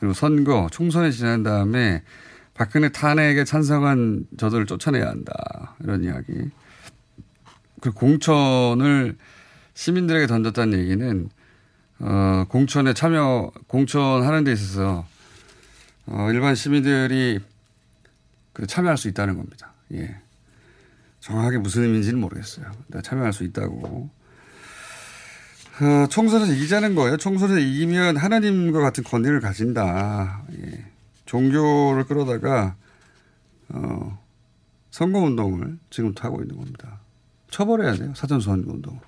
그리고 0.00 0.12
선거, 0.12 0.66
총선에 0.72 1.12
지난 1.12 1.44
다음에 1.44 2.02
박근혜 2.54 2.88
탄핵에 2.88 3.44
찬성한 3.44 4.26
저들을 4.38 4.66
쫓아내야 4.66 5.06
한다. 5.06 5.76
이런 5.84 6.02
이야기. 6.02 6.32
그 7.80 7.92
공천을 7.92 9.16
시민들에게 9.74 10.26
던졌다는 10.26 10.80
얘기는 10.80 11.28
어, 11.98 12.44
공천에 12.48 12.92
참여, 12.94 13.52
공천하는 13.66 14.44
데 14.44 14.52
있어서 14.52 15.06
어, 16.06 16.28
일반 16.30 16.54
시민들이 16.54 17.40
그 18.52 18.66
참여할 18.66 18.96
수 18.96 19.08
있다는 19.08 19.36
겁니다. 19.36 19.72
예. 19.92 20.16
정확하게 21.20 21.58
무슨 21.58 21.82
의미인지는 21.82 22.20
모르겠어요. 22.20 22.70
참여할 23.02 23.32
수 23.32 23.44
있다고. 23.44 24.10
어, 25.78 26.06
총선에서 26.08 26.52
이기자는 26.52 26.94
거예요. 26.94 27.16
총선에서 27.16 27.58
이기면 27.58 28.16
하나님과 28.16 28.80
같은 28.80 29.04
권위를 29.04 29.40
가진다. 29.40 30.44
예. 30.58 30.84
종교를 31.26 32.04
끌어다가 32.04 32.76
어, 33.68 34.18
선거운동을 34.90 35.78
지금부터 35.90 36.28
하고 36.28 36.40
있는 36.40 36.56
겁니다. 36.56 37.00
처벌해야 37.50 37.94
돼요. 37.94 38.12
사전선거운동. 38.14 39.00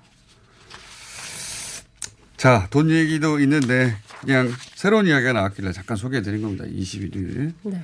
자, 2.39 2.67
돈 2.69 2.89
얘기도 2.89 3.37
있는데 3.41 3.93
그냥 4.21 4.49
새로운 4.75 5.07
이야기가 5.07 5.33
나왔길래 5.33 5.73
잠깐 5.73 5.97
소개해 5.97 6.21
드린 6.21 6.41
겁니다. 6.41 6.63
21일. 6.63 7.51
네. 7.63 7.83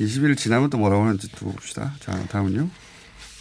20일 0.00 0.36
지나면 0.36 0.70
또 0.70 0.78
뭐라고 0.78 1.04
하는지 1.04 1.30
두고 1.30 1.52
봅시다. 1.52 1.92
자, 2.00 2.12
다음은요. 2.28 2.68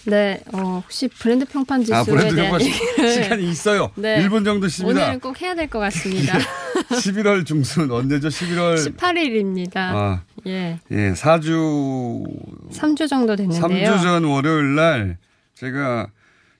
네, 0.05 0.39
어, 0.53 0.81
혹시 0.83 1.07
브랜드 1.07 1.45
평판 1.45 1.81
지수에 1.81 1.95
아, 1.95 2.03
브랜드 2.03 2.35
대한 2.35 2.59
평판 2.59 3.11
시간이 3.11 3.49
있어요. 3.49 3.89
네. 3.97 4.23
1분 4.27 4.45
정도 4.45 4.67
있습니다. 4.67 4.99
오늘은 5.01 5.19
꼭 5.19 5.41
해야 5.41 5.55
될 5.55 5.67
것 5.67 5.79
같습니다. 5.79 6.37
11월 6.89 7.43
중순 7.43 7.89
언제죠? 7.89 8.27
11월 8.27 8.95
18일입니다. 8.95 9.77
아, 9.77 10.21
예. 10.45 10.79
예, 10.91 11.13
4주 11.13 12.23
3주 12.71 13.07
정도 13.09 13.35
됐는데요. 13.35 13.91
3주 13.91 14.01
전 14.03 14.23
월요일 14.25 14.75
날 14.75 15.17
제가 15.55 16.07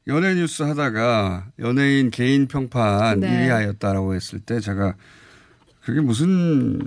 연예 0.07 0.33
뉴스 0.33 0.63
하다가 0.63 1.47
연예인 1.59 2.09
개인 2.09 2.47
평판 2.47 3.19
네. 3.19 3.27
1위 3.27 3.49
하였다라고 3.49 4.15
했을 4.15 4.39
때 4.39 4.59
제가 4.59 4.95
그게 5.81 6.01
무슨 6.01 6.81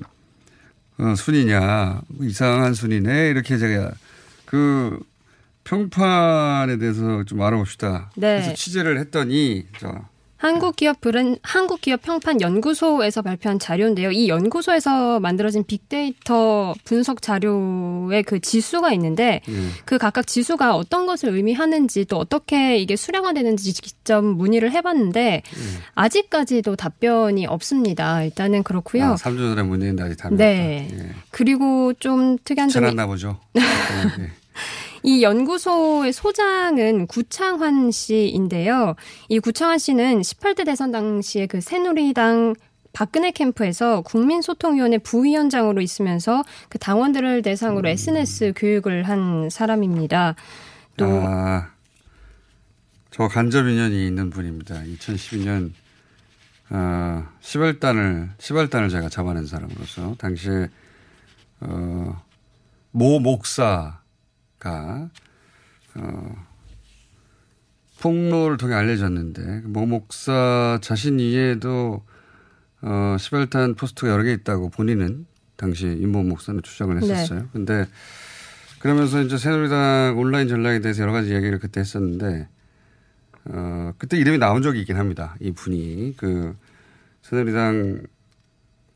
어, 0.98 1.14
순위냐 1.14 2.03
뭐 2.09 2.27
이상한 2.27 2.74
순위네 2.74 3.31
이렇게 3.31 3.57
제가 3.59 3.92
그 4.46 5.00
평판에 5.64 6.77
대해서 6.77 7.24
좀 7.24 7.40
알아봅시다. 7.40 8.11
네. 8.16 8.40
그래서 8.40 8.55
취재를 8.55 8.98
했더니 8.98 9.66
자 9.79 10.09
한국기업 10.37 11.01
브랜 11.01 11.37
한국기업 11.42 12.03
평판 12.03 12.40
연구소에서 12.40 13.23
발표한 13.23 13.59
자료인데요. 13.59 14.11
이 14.11 14.29
연구소에서 14.29 15.20
만들어진 15.20 15.64
빅데이터 15.64 16.75
분석 16.85 17.23
자료의 17.23 18.23
그 18.25 18.40
지수가 18.40 18.92
있는데 18.94 19.40
음. 19.49 19.73
그 19.85 19.97
각각 19.97 20.27
지수가 20.27 20.77
어떤 20.77 21.07
것을 21.07 21.31
의미하는지 21.31 22.05
또 22.05 22.18
어떻게 22.18 22.77
이게 22.79 22.97
수량화되는지 22.97 23.73
직접 23.73 24.23
문의를 24.23 24.73
해봤는데 24.73 25.42
음. 25.57 25.79
아직까지도 25.94 26.77
답변이 26.77 27.47
없습니다. 27.47 28.23
일단은 28.25 28.62
그렇고요. 28.64 29.05
아, 29.05 29.14
3주 29.14 29.38
전에 29.38 29.62
문의했는데 29.62 30.03
아직 30.03 30.16
답변이 30.16 30.38
네. 30.38 30.88
없다. 30.90 31.05
예. 31.05 31.11
그리고 31.31 31.92
좀 31.94 32.37
특이한 32.44 32.68
점이 32.68 32.87
지났나 32.90 33.07
보죠. 33.07 33.38
네. 33.55 33.62
이 35.04 35.22
연구소의 35.22 36.14
소장은 36.14 37.06
구창환 37.06 37.90
씨인데요. 37.90 38.94
이 39.28 39.38
구창환 39.38 39.78
씨는 39.78 40.22
18대 40.22 40.64
대선 40.64 40.90
당시에 40.92 41.46
그 41.46 41.60
새누리당 41.60 42.54
박근혜 42.94 43.30
캠프에서 43.30 44.00
국민소통위원회 44.00 44.98
부위원장으로 44.98 45.82
있으면서 45.82 46.42
그 46.70 46.78
당원들을 46.78 47.42
대상으로 47.42 47.86
SNS 47.86 48.54
교육을 48.56 49.02
한 49.02 49.50
사람입니다. 49.50 50.36
또 50.96 51.04
아, 51.06 51.68
저 53.10 53.28
간접 53.28 53.66
인연이 53.68 54.06
있는 54.06 54.30
분입니다. 54.30 54.76
2012년 54.84 55.72
어, 56.70 57.28
10월단을 57.42 58.38
10월단을 58.38 58.90
제가 58.90 59.10
잡아낸 59.10 59.44
사람으로서 59.44 60.14
당시에 60.16 60.70
어, 61.60 62.22
모 62.90 63.18
목사 63.18 64.02
가 64.64 65.11
어, 65.94 66.46
폭로를 68.00 68.57
통해 68.57 68.74
알려졌는데 68.74 69.62
모 69.66 69.85
목사 69.85 70.79
자신 70.81 71.20
이에도 71.20 72.03
어, 72.81 73.16
시발탄 73.18 73.74
포스트가 73.74 74.11
여러 74.11 74.22
개 74.22 74.33
있다고 74.33 74.70
본인은 74.70 75.27
당시 75.57 75.87
임모 75.87 76.22
목사는 76.22 76.62
주장을 76.62 76.98
네. 76.98 77.00
했었어요. 77.00 77.40
네. 77.40 77.46
근데 77.53 77.87
그러면서 78.79 79.20
이제 79.22 79.37
새누리당 79.37 80.18
온라인 80.18 80.48
전략에 80.48 80.81
대해서 80.81 81.03
여러 81.03 81.12
가지 81.12 81.31
이야기를 81.31 81.59
그때 81.59 81.81
했었는데 81.81 82.48
어, 83.46 83.92
그때 83.98 84.16
이름이 84.16 84.38
나온 84.38 84.62
적이 84.62 84.81
있긴 84.81 84.96
합니다. 84.96 85.37
이 85.40 85.53
분이 85.53 86.14
그 86.16 86.57
새누리당 87.22 88.03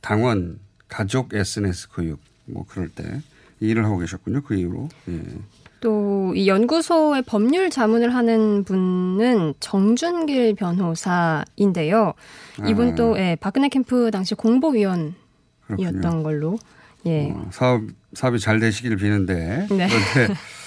당원 0.01 0.61
가족 0.89 1.35
SNS 1.35 1.91
교육 1.91 2.21
뭐 2.47 2.65
그럴 2.67 2.89
때 2.89 3.21
일을 3.61 3.85
하고 3.85 3.99
계셨군요. 3.99 4.43
그 4.43 4.55
이후로. 4.55 4.89
예. 5.09 5.23
또 5.81 6.19
이 6.35 6.47
연구소의 6.47 7.23
법률 7.23 7.71
자문을 7.71 8.15
하는 8.15 8.63
분은 8.65 9.55
정준길 9.61 10.55
변호사인데요. 10.55 12.13
이분 12.69 12.93
아. 12.93 12.95
또 12.95 13.19
예, 13.19 13.37
박근혜 13.41 13.69
캠프 13.69 14.11
당시 14.11 14.35
공보위원이었던 14.35 15.15
그렇군요. 15.67 16.23
걸로. 16.23 16.59
예. 17.07 17.31
어, 17.31 17.49
사업 17.51 17.83
사업이 18.13 18.39
잘 18.41 18.59
되시기를 18.61 18.97
비는데 18.97 19.67
네. 19.71 19.89
그런데 19.89 20.35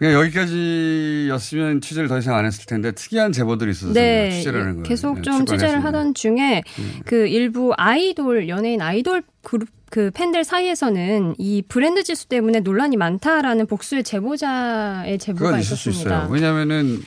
그냥 0.00 0.14
여기까지였으면 0.14 1.82
취재를 1.82 2.08
더 2.08 2.18
이상 2.18 2.34
안 2.34 2.46
했을 2.46 2.64
텐데 2.64 2.90
특이한 2.92 3.32
제보들이 3.32 3.72
있어서 3.72 3.92
네, 3.92 4.30
취재를 4.30 4.62
하는 4.62 4.72
거예요. 4.76 4.84
계속 4.84 5.16
네, 5.16 5.22
좀 5.22 5.44
취재를. 5.44 5.84
하던 5.84 6.14
중에 6.14 6.62
그 7.04 7.26
일부 7.26 7.74
아이돌 7.76 8.48
연예인 8.48 8.80
아이돌 8.80 9.22
그룹 9.42 9.68
그 9.90 10.10
팬들 10.14 10.42
사이에서는 10.42 11.34
이 11.36 11.62
브랜드 11.68 12.02
지수 12.02 12.28
때문에 12.28 12.60
논란이 12.60 12.96
많다라는 12.96 13.66
복수의 13.66 14.04
제보자의 14.04 15.18
제보가 15.18 15.44
그건 15.44 15.60
있을 15.60 15.76
수 15.76 15.90
있었습니다. 15.90 16.28
왜냐하면은 16.30 17.02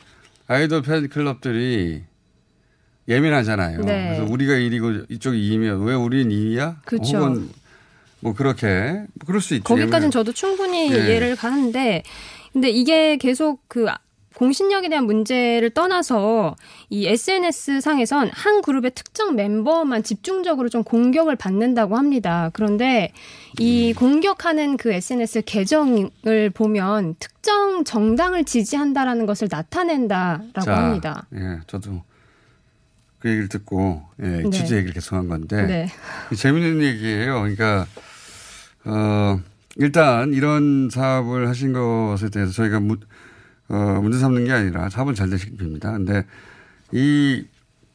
아이돌 0.45 0.83
팬클럽들이 0.83 2.03
예민하잖아요. 3.07 3.81
네. 3.81 4.17
그래서 4.17 4.31
우리가 4.31 4.53
1위고 4.53 5.09
이쪽이 5.09 5.49
2위면 5.49 5.87
왜 5.87 5.95
우리는 5.95 6.29
2위야? 6.29 6.75
그쵸. 6.85 7.17
혹은 7.17 7.49
뭐 8.19 8.33
그렇게 8.33 8.67
뭐 9.13 9.25
그럴 9.25 9.41
수 9.41 9.55
있죠. 9.55 9.63
거기까지는 9.63 10.11
저도 10.11 10.31
충분히 10.31 10.93
예. 10.93 10.97
이해를 10.97 11.35
가는데 11.35 12.03
근데 12.53 12.69
이게 12.69 13.17
계속 13.17 13.61
그 13.67 13.87
공신력에 14.35 14.89
대한 14.89 15.05
문제를 15.05 15.69
떠나서 15.71 16.55
이 16.89 17.07
SNS 17.07 17.81
상에선 17.81 18.29
한 18.33 18.61
그룹의 18.61 18.91
특정 18.95 19.35
멤버만 19.35 20.03
집중적으로 20.03 20.69
좀 20.69 20.83
공격을 20.83 21.35
받는다고 21.35 21.97
합니다. 21.97 22.49
그런데 22.53 23.11
이 23.59 23.91
음. 23.91 23.95
공격하는 23.95 24.77
그 24.77 24.91
SNS 24.91 25.43
계정을 25.45 26.49
보면 26.53 27.15
특정 27.19 27.83
정당을 27.83 28.43
지지한다라는 28.45 29.25
것을 29.25 29.47
나타낸다라고 29.49 30.61
자, 30.61 30.75
합니다. 30.75 31.27
예, 31.35 31.59
저도 31.67 32.01
그 33.19 33.29
얘기를 33.29 33.47
듣고 33.49 34.01
예, 34.21 34.43
네. 34.43 34.49
취재 34.49 34.77
얘기를 34.77 34.93
계속 34.93 35.15
한 35.15 35.27
건데 35.27 35.65
네. 35.65 36.35
재밌는 36.35 36.81
얘기예요. 36.83 37.41
그러니까 37.41 37.85
어, 38.85 39.39
일단 39.77 40.33
이런 40.33 40.89
사업을 40.91 41.47
하신 41.47 41.73
것에 41.73 42.29
대해서 42.29 42.51
저희가 42.51 42.79
무, 42.79 42.97
어, 43.69 43.99
문제 44.01 44.19
삼는 44.19 44.45
게 44.45 44.51
아니라 44.51 44.89
사업은 44.89 45.15
잘 45.15 45.29
되시길 45.29 45.57
빕니다. 45.57 45.93
근데 45.93 46.25
이 46.91 47.45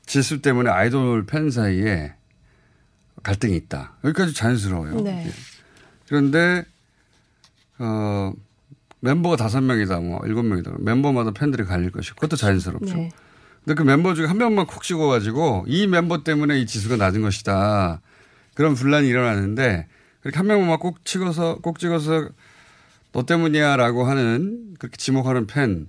지수 0.06 0.40
때문에 0.40 0.70
아이돌 0.70 1.26
팬 1.26 1.50
사이에 1.50 2.14
갈등이 3.22 3.54
있다. 3.56 3.96
여기까지 4.04 4.34
자연스러워요. 4.34 5.00
네. 5.02 5.26
예. 5.26 5.32
그런데 6.08 6.64
어, 7.78 8.32
멤버가 9.00 9.36
다섯 9.36 9.60
명이다, 9.60 10.00
뭐 10.00 10.20
일곱 10.26 10.42
명이다. 10.44 10.72
멤버마다 10.78 11.30
팬들이 11.30 11.64
갈릴 11.64 11.90
것이고 11.92 12.16
그것도 12.16 12.36
자연스럽죠. 12.36 12.94
네. 12.94 13.10
근데 13.64 13.74
그 13.74 13.82
멤버 13.82 14.14
중에 14.14 14.26
한 14.26 14.38
명만 14.38 14.66
콕 14.66 14.82
찍어가지고 14.82 15.66
이 15.68 15.86
멤버 15.86 16.24
때문에 16.24 16.58
이 16.58 16.66
지수가 16.66 16.96
낮은 16.96 17.22
것이다. 17.22 18.00
그런 18.54 18.74
분란이 18.74 19.06
일어나는데 19.06 19.86
그렇게 20.20 20.37
한 20.37 20.46
명만 20.46 20.78
꼭 20.78 21.04
찍어서 21.04 21.59
꼭 21.62 21.78
찍어서 21.78 22.28
너 23.12 23.24
때문이야라고 23.24 24.04
하는 24.04 24.74
그렇게 24.78 24.96
지목하는 24.96 25.46
팬. 25.46 25.88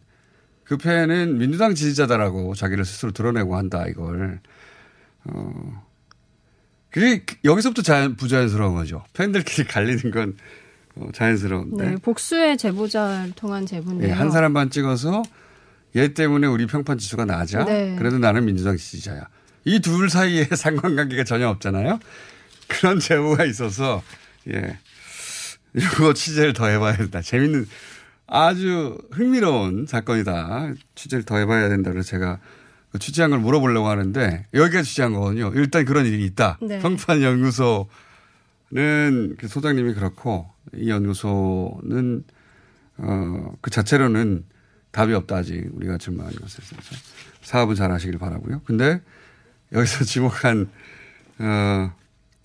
그 0.64 0.78
팬은 0.78 1.38
민주당 1.40 1.74
지지자다라고 1.76 2.54
자기를 2.56 2.86
스스로 2.86 3.12
드러내고 3.12 3.56
한다 3.56 3.86
이걸. 3.88 4.40
어. 5.26 5.84
그게 6.92 7.24
여기서부터 7.44 7.82
자연, 7.82 8.16
부자연스러운 8.16 8.76
거죠. 8.76 9.04
팬들끼리 9.14 9.68
갈리는 9.68 10.12
건 10.12 10.38
어, 10.96 11.10
자연스러운데. 11.14 11.86
네, 11.90 11.96
복수의 11.98 12.58
제보자를 12.58 13.32
통한 13.36 13.66
제보인데요. 13.66 14.10
예, 14.10 14.14
한 14.14 14.32
사람만 14.32 14.70
찍어서 14.72 15.22
얘 15.96 16.14
때문에 16.14 16.48
우리 16.48 16.66
평판 16.68 16.98
지수가 16.98 17.26
낮아. 17.26 17.66
네. 17.66 17.96
그래도 17.98 18.18
나는 18.20 18.46
민주당 18.46 18.78
지지자야. 18.78 19.28
이 19.66 19.80
둘 19.82 20.10
사이에 20.10 20.46
상관관계가 20.56 21.24
전혀 21.26 21.48
없잖아요. 21.50 22.00
그런 22.70 23.00
제보가 23.00 23.44
있어서 23.46 24.02
예. 24.48 24.78
이거 25.76 26.14
취재를 26.14 26.54
더 26.54 26.68
해봐야 26.68 26.96
된다. 26.96 27.22
재밌는 27.22 27.68
아주 28.28 28.98
흥미로운 29.12 29.86
사건이다. 29.88 30.74
취재를 30.96 31.26
더 31.26 31.38
해봐야 31.38 31.68
된다. 31.70 31.92
그래서 31.92 32.10
제가 32.10 32.40
그 32.92 33.00
취재한 33.00 33.32
걸 33.32 33.40
물어보려고 33.40 33.88
하는데 33.88 34.46
여기까지 34.54 34.90
취재한 34.90 35.14
거거든요. 35.14 35.52
일단 35.56 35.86
그런 35.86 36.06
일이 36.06 36.26
있다. 36.26 36.58
네. 36.62 36.80
평판 36.80 37.22
연구소는 37.22 37.88
그 39.38 39.48
소장님이 39.48 39.94
그렇고 39.94 40.50
이 40.76 40.90
연구소는 40.90 42.24
어, 42.98 43.52
그 43.62 43.70
자체로는 43.70 44.46
답이 44.92 45.14
없다 45.14 45.38
아직 45.38 45.70
우리가 45.74 45.98
질문하는 45.98 46.36
것에 46.40 46.62
있어서 46.64 46.96
사업은 47.42 47.76
잘 47.76 47.92
하시길 47.92 48.18
바라고요. 48.18 48.62
근데 48.66 49.02
여기서 49.72 50.04
지목한 50.06 50.70
어, 51.40 51.94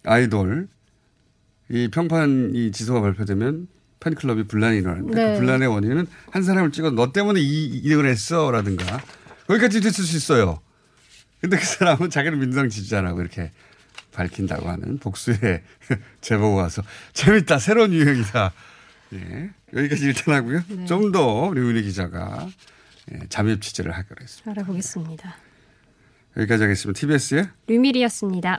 아이돌 0.04 0.68
이 1.70 1.88
평판 1.88 2.52
이 2.54 2.72
지수가 2.72 3.00
발표되면 3.00 3.68
팬클럽이 4.00 4.44
분란이 4.44 4.78
일어나는데 4.78 5.14
네. 5.14 5.32
그 5.32 5.38
분란의 5.40 5.68
원인은 5.68 6.06
한 6.30 6.42
사람을 6.42 6.72
찍어 6.72 6.90
너 6.90 7.12
때문에 7.12 7.40
이 7.40 7.64
이걸 7.82 8.06
했어라든가 8.06 9.00
거기까지 9.46 9.80
됐을 9.80 10.04
수 10.04 10.16
있어요. 10.16 10.60
근데 11.40 11.56
그 11.56 11.64
사람은 11.64 12.10
자기는 12.10 12.38
민주당 12.38 12.68
지지자라고 12.68 13.20
이렇게 13.20 13.50
밝힌다고 14.12 14.68
하는 14.68 14.98
복수의 14.98 15.62
제보가 16.20 16.62
와서 16.62 16.82
재밌다 17.12 17.58
새로운 17.58 17.92
유형이다. 17.92 18.52
예. 19.14 19.50
여기까지 19.74 20.06
일단 20.06 20.34
하고요. 20.34 20.62
네. 20.68 20.84
좀더 20.86 21.48
우리 21.48 21.60
윤희 21.60 21.82
기자가 21.82 22.48
예, 23.12 23.20
잠입 23.28 23.60
취재를 23.60 23.92
하기로 23.92 24.16
했습니다. 24.22 24.50
알아보겠습니다. 24.50 25.36
여기까지 26.36 26.62
하겠습니다. 26.62 26.98
TBS의 26.98 27.48
류밀이었습니다. 27.66 28.58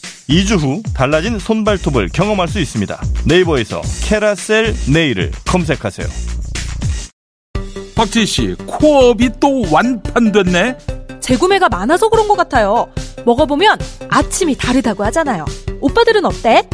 2주 0.31 0.57
후 0.57 0.81
달라진 0.95 1.37
손발톱을 1.37 2.09
경험할 2.09 2.47
수 2.47 2.59
있습니다 2.59 2.99
네이버에서 3.25 3.81
캐라셀 4.05 4.73
네일을 4.91 5.31
검색하세요 5.45 6.07
박진 8.01 8.25
씨, 8.25 8.55
코업이 8.65 9.29
또 9.39 9.63
완판됐네. 9.71 10.75
재구매가 11.19 11.69
많아서 11.69 12.09
그런 12.09 12.27
것 12.27 12.35
같아요. 12.35 12.87
먹어보면 13.25 13.77
아침이 14.09 14.55
다르다고 14.55 15.03
하잖아요. 15.05 15.45
오빠들은 15.81 16.25
어때? 16.25 16.67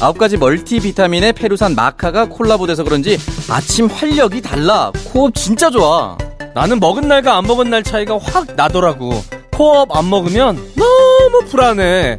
아홉 0.00 0.18
가지 0.18 0.36
멀티비타민에 0.36 1.34
페루산 1.34 1.76
마카가 1.76 2.24
콜라보돼서 2.24 2.82
그런지 2.82 3.16
아침 3.48 3.86
활력이 3.86 4.42
달라. 4.42 4.90
코업 5.04 5.36
진짜 5.36 5.70
좋아. 5.70 6.18
나는 6.52 6.80
먹은 6.80 7.06
날과 7.06 7.36
안 7.36 7.46
먹은 7.46 7.70
날 7.70 7.84
차이가 7.84 8.18
확 8.18 8.56
나더라고. 8.56 9.12
코업 9.52 9.96
안 9.96 10.10
먹으면 10.10 10.56
너무 10.74 11.44
불안해. 11.48 12.18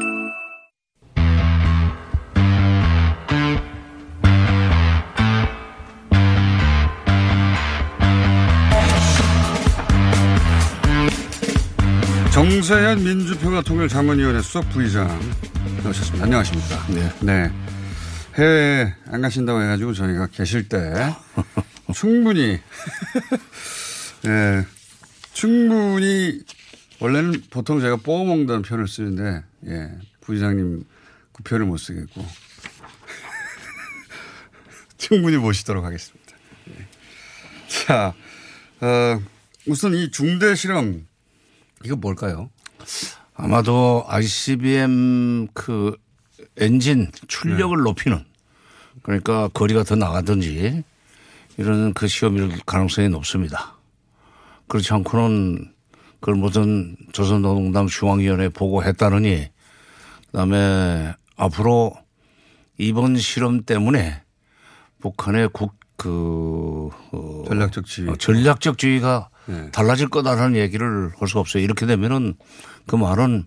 정세현 12.41 13.03
민주평화통일 13.03 13.87
자문위원회 13.87 14.41
수석 14.41 14.67
부의장 14.71 15.07
나오셨습니다. 15.83 16.25
안녕하십니까. 16.25 16.87
네. 16.87 17.13
네. 17.21 17.51
해외에 18.33 18.95
안 19.05 19.21
가신다고 19.21 19.61
해가지고 19.61 19.93
저희가 19.93 20.25
계실 20.25 20.67
때 20.67 20.91
충분히, 21.93 22.57
예, 24.25 24.65
충분히 25.33 26.41
원래는 26.99 27.43
보통 27.51 27.79
제가 27.79 27.97
뽑아먹는다는 27.97 28.63
표현을 28.63 28.87
쓰는데, 28.87 29.43
예, 29.67 29.91
부의장님 30.21 30.83
그 31.33 31.43
표현을 31.43 31.67
못 31.67 31.77
쓰겠고. 31.77 32.25
충분히 34.97 35.37
모시도록 35.37 35.85
하겠습니다. 35.85 36.35
예. 36.69 36.87
자, 37.67 38.15
어, 38.79 39.21
우선 39.67 39.93
이 39.93 40.09
중대 40.09 40.55
실험, 40.55 41.05
이거 41.83 41.95
뭘까요? 41.95 42.49
아마도 43.35 44.05
ICBM 44.07 45.47
그 45.53 45.97
엔진 46.57 47.11
출력을 47.27 47.77
네. 47.77 47.83
높이는 47.83 48.25
그러니까 49.03 49.47
거리가 49.49 49.83
더 49.83 49.95
나가든지 49.95 50.83
이런 51.57 51.93
그 51.93 52.07
시험일 52.07 52.59
가능성이 52.65 53.09
높습니다. 53.09 53.77
그렇지 54.67 54.93
않고는 54.93 55.73
그걸 56.19 56.35
무슨 56.35 56.95
조선노동당 57.13 57.87
중앙위원회에 57.87 58.49
보고했다느니 58.49 59.49
그다음에 60.27 61.13
앞으로 61.35 61.93
이번 62.77 63.17
실험 63.17 63.63
때문에 63.63 64.21
북한의 65.01 65.49
국, 65.51 65.75
그, 65.97 66.89
어, 67.11 67.43
전략적 67.47 67.85
지위. 67.85 68.09
어, 68.09 68.15
전략적 68.15 68.77
지위가 68.77 69.30
네. 69.45 69.71
달라질 69.71 70.07
거다라는 70.07 70.55
얘기를 70.55 71.11
할 71.17 71.27
수가 71.27 71.39
없어요. 71.39 71.63
이렇게 71.63 71.85
되면은 71.85 72.35
그 72.87 72.95
말은 72.95 73.45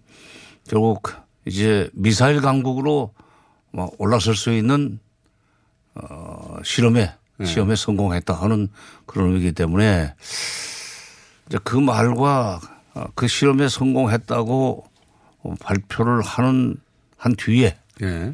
결국 0.68 1.10
이제 1.44 1.88
미사일 1.92 2.40
강국으로 2.40 3.12
막 3.70 3.90
올라설 3.98 4.34
수 4.34 4.52
있는 4.52 4.98
어, 5.94 6.58
실험에 6.64 7.12
네. 7.36 7.46
시험에 7.46 7.76
성공했다 7.76 8.32
하는 8.34 8.68
그런 9.06 9.28
의미이기 9.28 9.52
때문에 9.52 10.14
이제 11.48 11.58
그 11.62 11.76
말과 11.76 12.60
어, 12.94 13.06
그 13.14 13.26
실험에 13.26 13.68
성공했다고 13.68 14.84
어, 15.42 15.54
발표를 15.60 16.22
하는 16.22 16.76
한 17.16 17.34
뒤에 17.36 17.76
예. 18.02 18.32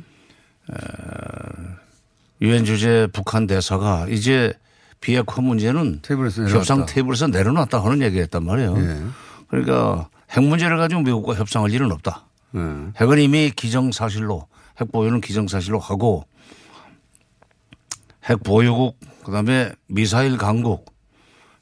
유엔 2.40 2.64
주재 2.64 3.08
북한 3.12 3.46
대사가 3.46 4.06
이제 4.08 4.52
비핵화 5.00 5.40
문제는 5.40 6.00
테이블에서 6.02 6.42
협상. 6.48 6.86
테이블에서 6.86 7.26
내려놨다 7.28 7.82
하는 7.82 8.02
얘기했단 8.02 8.44
말이에요. 8.44 8.76
예. 8.78 9.02
그러니까 9.48 10.08
핵 10.30 10.42
문제를 10.44 10.76
가지고 10.76 11.00
미국과 11.02 11.34
협상할 11.34 11.70
일은 11.72 11.90
없다. 11.92 12.26
예. 12.54 12.58
핵은 13.00 13.18
이미 13.18 13.50
기정사실로 13.50 14.46
핵 14.80 14.92
보유는 14.92 15.20
기정사실로 15.20 15.78
하고 15.78 16.24
핵 18.28 18.42
보유국 18.42 18.98
그다음에 19.24 19.72
미사일 19.86 20.36
강국 20.36 20.86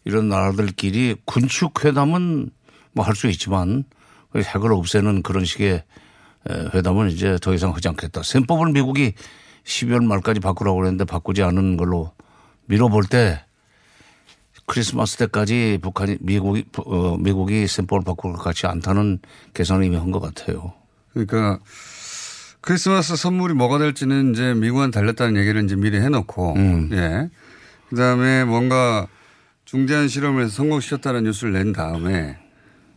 이런 0.05 0.29
나라들끼리 0.29 1.17
군축 1.25 1.85
회담은 1.85 2.51
뭐 2.93 3.05
할 3.05 3.15
수 3.15 3.29
있지만 3.29 3.85
그 4.33 4.41
핵을 4.43 4.73
없애는 4.73 5.23
그런 5.23 5.45
식의 5.45 5.85
에, 6.51 6.55
회담은 6.75 7.11
이제 7.11 7.39
더 7.41 7.55
이상 7.55 7.75
하지 7.75 7.89
않겠다. 7.89 8.23
셈법을 8.23 8.73
미국이 8.73 9.13
12월 9.65 10.05
말까지 10.05 10.41
바꾸라고 10.41 10.79
그랬는데 10.79 11.05
바꾸지 11.05 11.43
않은 11.43 11.77
걸로 11.77 12.13
미뤄볼 12.69 13.05
때 13.05 13.45
크리스마스 14.67 15.17
때까지 15.17 15.79
북한이 15.81 16.19
미국이 16.21 16.65
어, 16.85 17.17
미국이 17.19 17.67
셈법을 17.67 18.05
바꿀 18.05 18.35
것 18.35 18.43
같지 18.43 18.67
않다는 18.67 19.19
계산을 19.55 19.85
이미 19.85 19.97
한 19.97 20.13
것 20.13 20.21
같아요. 20.21 20.75
그러니까 21.13 21.59
크리스마스 22.61 23.17
선물이 23.17 23.55
뭐가 23.55 23.79
될지는 23.79 24.33
이제 24.33 24.53
미국한테 24.53 25.01
달렸다는 25.01 25.41
얘기를 25.41 25.65
이제 25.65 25.75
미리 25.75 25.99
해놓고, 26.01 26.55
음. 26.57 26.91
예. 26.93 27.31
그 27.89 27.97
다음에 27.97 28.45
뭔가 28.45 29.07
중대한 29.65 30.09
실험을 30.09 30.45
해서 30.45 30.53
성공시켰다는 30.57 31.25
뉴스를 31.25 31.55
낸 31.55 31.73
다음에 31.73 32.37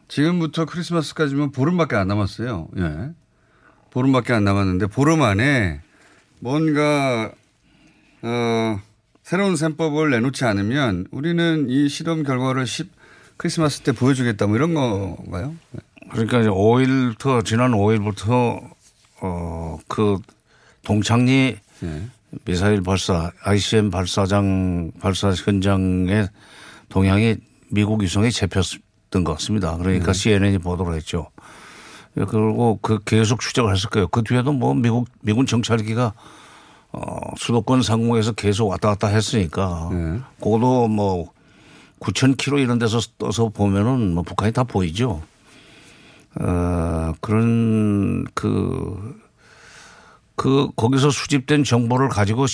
지금부터 0.10 0.66
크리스마스까지면 0.66 1.52
보름밖에 1.52 1.96
안 1.96 2.08
남았어요. 2.10 2.68
예. 2.80 3.12
보름밖에 3.92 4.34
안 4.34 4.44
남았는데 4.44 4.88
보름 4.88 5.22
안에 5.22 5.80
뭔가, 6.40 7.32
어, 8.24 8.80
새로운 9.24 9.56
셈법을 9.56 10.10
내놓지 10.10 10.46
않으면 10.46 11.08
우리는 11.12 11.68
이 11.70 11.88
실험 11.90 12.24
결과를 12.24 12.66
10, 12.68 12.90
크리스마스 13.38 13.82
때 13.82 13.92
보여주겠다 13.92 14.48
뭐 14.48 14.56
이런 14.56 14.74
건가요? 14.74 15.56
그러니까 16.12 16.40
이제 16.40 16.50
5일부터 16.50 17.46
지난 17.46 17.72
5일부터 17.72 18.62
어 19.22 19.62
그 19.88 20.18
동창리 20.84 21.58
미사일 22.46 22.82
발사 22.82 23.32
ICM 23.44 23.92
발사장 23.92 24.92
발사 25.00 25.32
현장의 25.32 26.30
동향이 26.90 27.36
미국 27.70 28.02
위성에 28.02 28.30
잡혔던 28.30 29.24
것 29.24 29.34
같습니다. 29.34 29.78
그러니까 29.78 30.08
네. 30.08 30.14
CNN이 30.14 30.58
보도를 30.60 30.96
했죠. 30.96 31.30
그리고 32.14 32.80
그 32.82 33.00
계속 33.06 33.40
추적을 33.40 33.74
했을 33.74 33.90
거예요. 33.90 34.08
그 34.08 34.24
뒤에도 34.24 34.52
뭐 34.52 34.74
미국 34.74 35.08
미군 35.22 35.46
정찰기가 35.46 36.14
어 36.94 37.18
수도권 37.38 37.84
상공에서 37.84 38.34
계속 38.34 38.68
왔다 38.68 38.90
갔다 38.90 39.08
했으니까 39.08 39.90
그것도 40.40 40.88
뭐 40.90 41.32
9천 42.02 42.36
킬로 42.36 42.60
이런 42.60 42.80
데서 42.80 43.00
떠서 43.18 43.50
보면은 43.50 44.14
뭐 44.14 44.24
북한이 44.24 44.52
다 44.52 44.64
보이죠. 44.64 45.22
어, 46.40 47.14
그런 47.22 48.26
그, 48.34 49.20
그, 50.36 50.70
거기서 50.76 51.12
수집된 51.12 51.64
정보를 51.64 52.10
가지고 52.10 52.46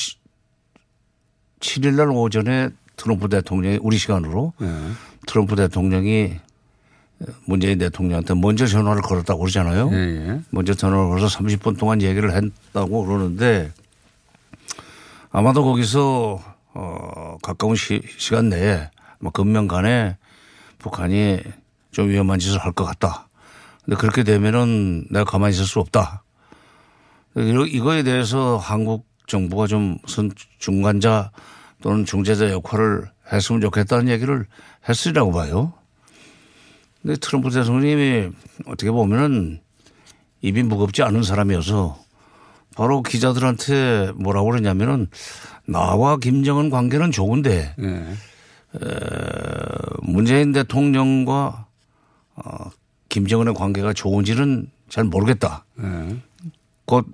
7일 1.59 1.95
날 1.95 2.09
오전에 2.09 2.69
트럼프 2.95 3.29
대통령이 3.29 3.79
우리 3.81 3.97
시간으로 3.97 4.53
트럼프 5.27 5.55
대통령이 5.55 6.33
문재인 7.45 7.77
대통령한테 7.77 8.33
먼저 8.33 8.65
전화를 8.65 9.01
걸었다고 9.01 9.39
그러잖아요. 9.39 9.89
예, 9.91 10.39
먼저 10.49 10.73
전화를 10.73 11.07
걸어서 11.07 11.39
30분 11.39 11.77
동안 11.77 12.01
얘기를 12.01 12.31
했다고 12.31 13.05
그러는데 13.05 13.71
아마도 15.31 15.63
거기서 15.63 16.39
어, 16.73 17.37
가까운 17.41 17.75
시, 17.75 18.01
시간 18.17 18.49
내에 18.49 18.89
뭐 19.19 19.31
금명간에 19.31 20.17
북한이 20.79 21.39
좀 21.91 22.09
위험한 22.09 22.39
짓을 22.39 22.59
할 22.59 22.71
것 22.73 22.85
같다. 22.85 23.27
근데 23.83 23.97
그렇게 23.97 24.23
되면은 24.23 25.07
내가 25.09 25.25
가만히 25.25 25.53
있을 25.53 25.65
수 25.65 25.79
없다. 25.79 26.23
이거- 27.35 27.65
이거에 27.65 28.03
대해서 28.03 28.57
한국 28.57 29.07
정부가 29.27 29.67
좀 29.67 29.97
무슨 30.03 30.31
중간자 30.59 31.31
또는 31.81 32.05
중재자 32.05 32.49
역할을 32.51 33.09
했으면 33.31 33.61
좋겠다는 33.61 34.09
얘기를 34.09 34.45
했으리라고 34.87 35.31
봐요. 35.31 35.73
근데 37.01 37.15
트럼프 37.19 37.49
대통령이 37.49 38.29
어떻게 38.67 38.91
보면은 38.91 39.61
입이 40.41 40.63
무겁지 40.63 41.03
않은 41.03 41.23
사람이어서 41.23 41.97
바로 42.77 43.01
기자들한테 43.01 44.11
뭐라고 44.15 44.51
그러냐면은 44.51 45.07
나와 45.65 46.17
김정은 46.17 46.69
관계는 46.69 47.11
좋은데 47.11 47.73
에, 47.79 48.15
문재인 50.03 50.51
대통령과 50.51 51.65
어, 52.35 52.69
김정은의 53.09 53.55
관계가 53.55 53.93
좋은지는 53.93 54.69
잘 54.89 55.05
모르겠다. 55.05 55.65
곧 56.85 57.07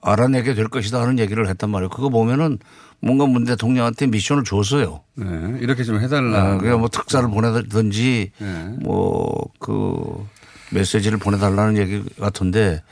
알아내게 0.00 0.54
될 0.54 0.68
것이다 0.68 1.00
하는 1.00 1.18
얘기를 1.18 1.48
했단 1.48 1.68
말이에요. 1.68 1.88
그거 1.90 2.10
보면은 2.10 2.58
뭔가 3.00 3.26
문 3.26 3.44
대통령한테 3.44 4.06
미션을 4.06 4.44
줬어요. 4.44 5.02
네, 5.16 5.26
이렇게 5.60 5.82
좀 5.82 6.00
해달라. 6.00 6.52
아, 6.52 6.58
그냥 6.58 6.78
뭐 6.78 6.88
특사를 6.88 7.28
보내든지 7.28 8.30
네. 8.38 8.64
뭐그 8.82 10.26
메시지를 10.70 11.18
보내달라는 11.18 11.76
얘기 11.76 12.04
같은데 12.20 12.82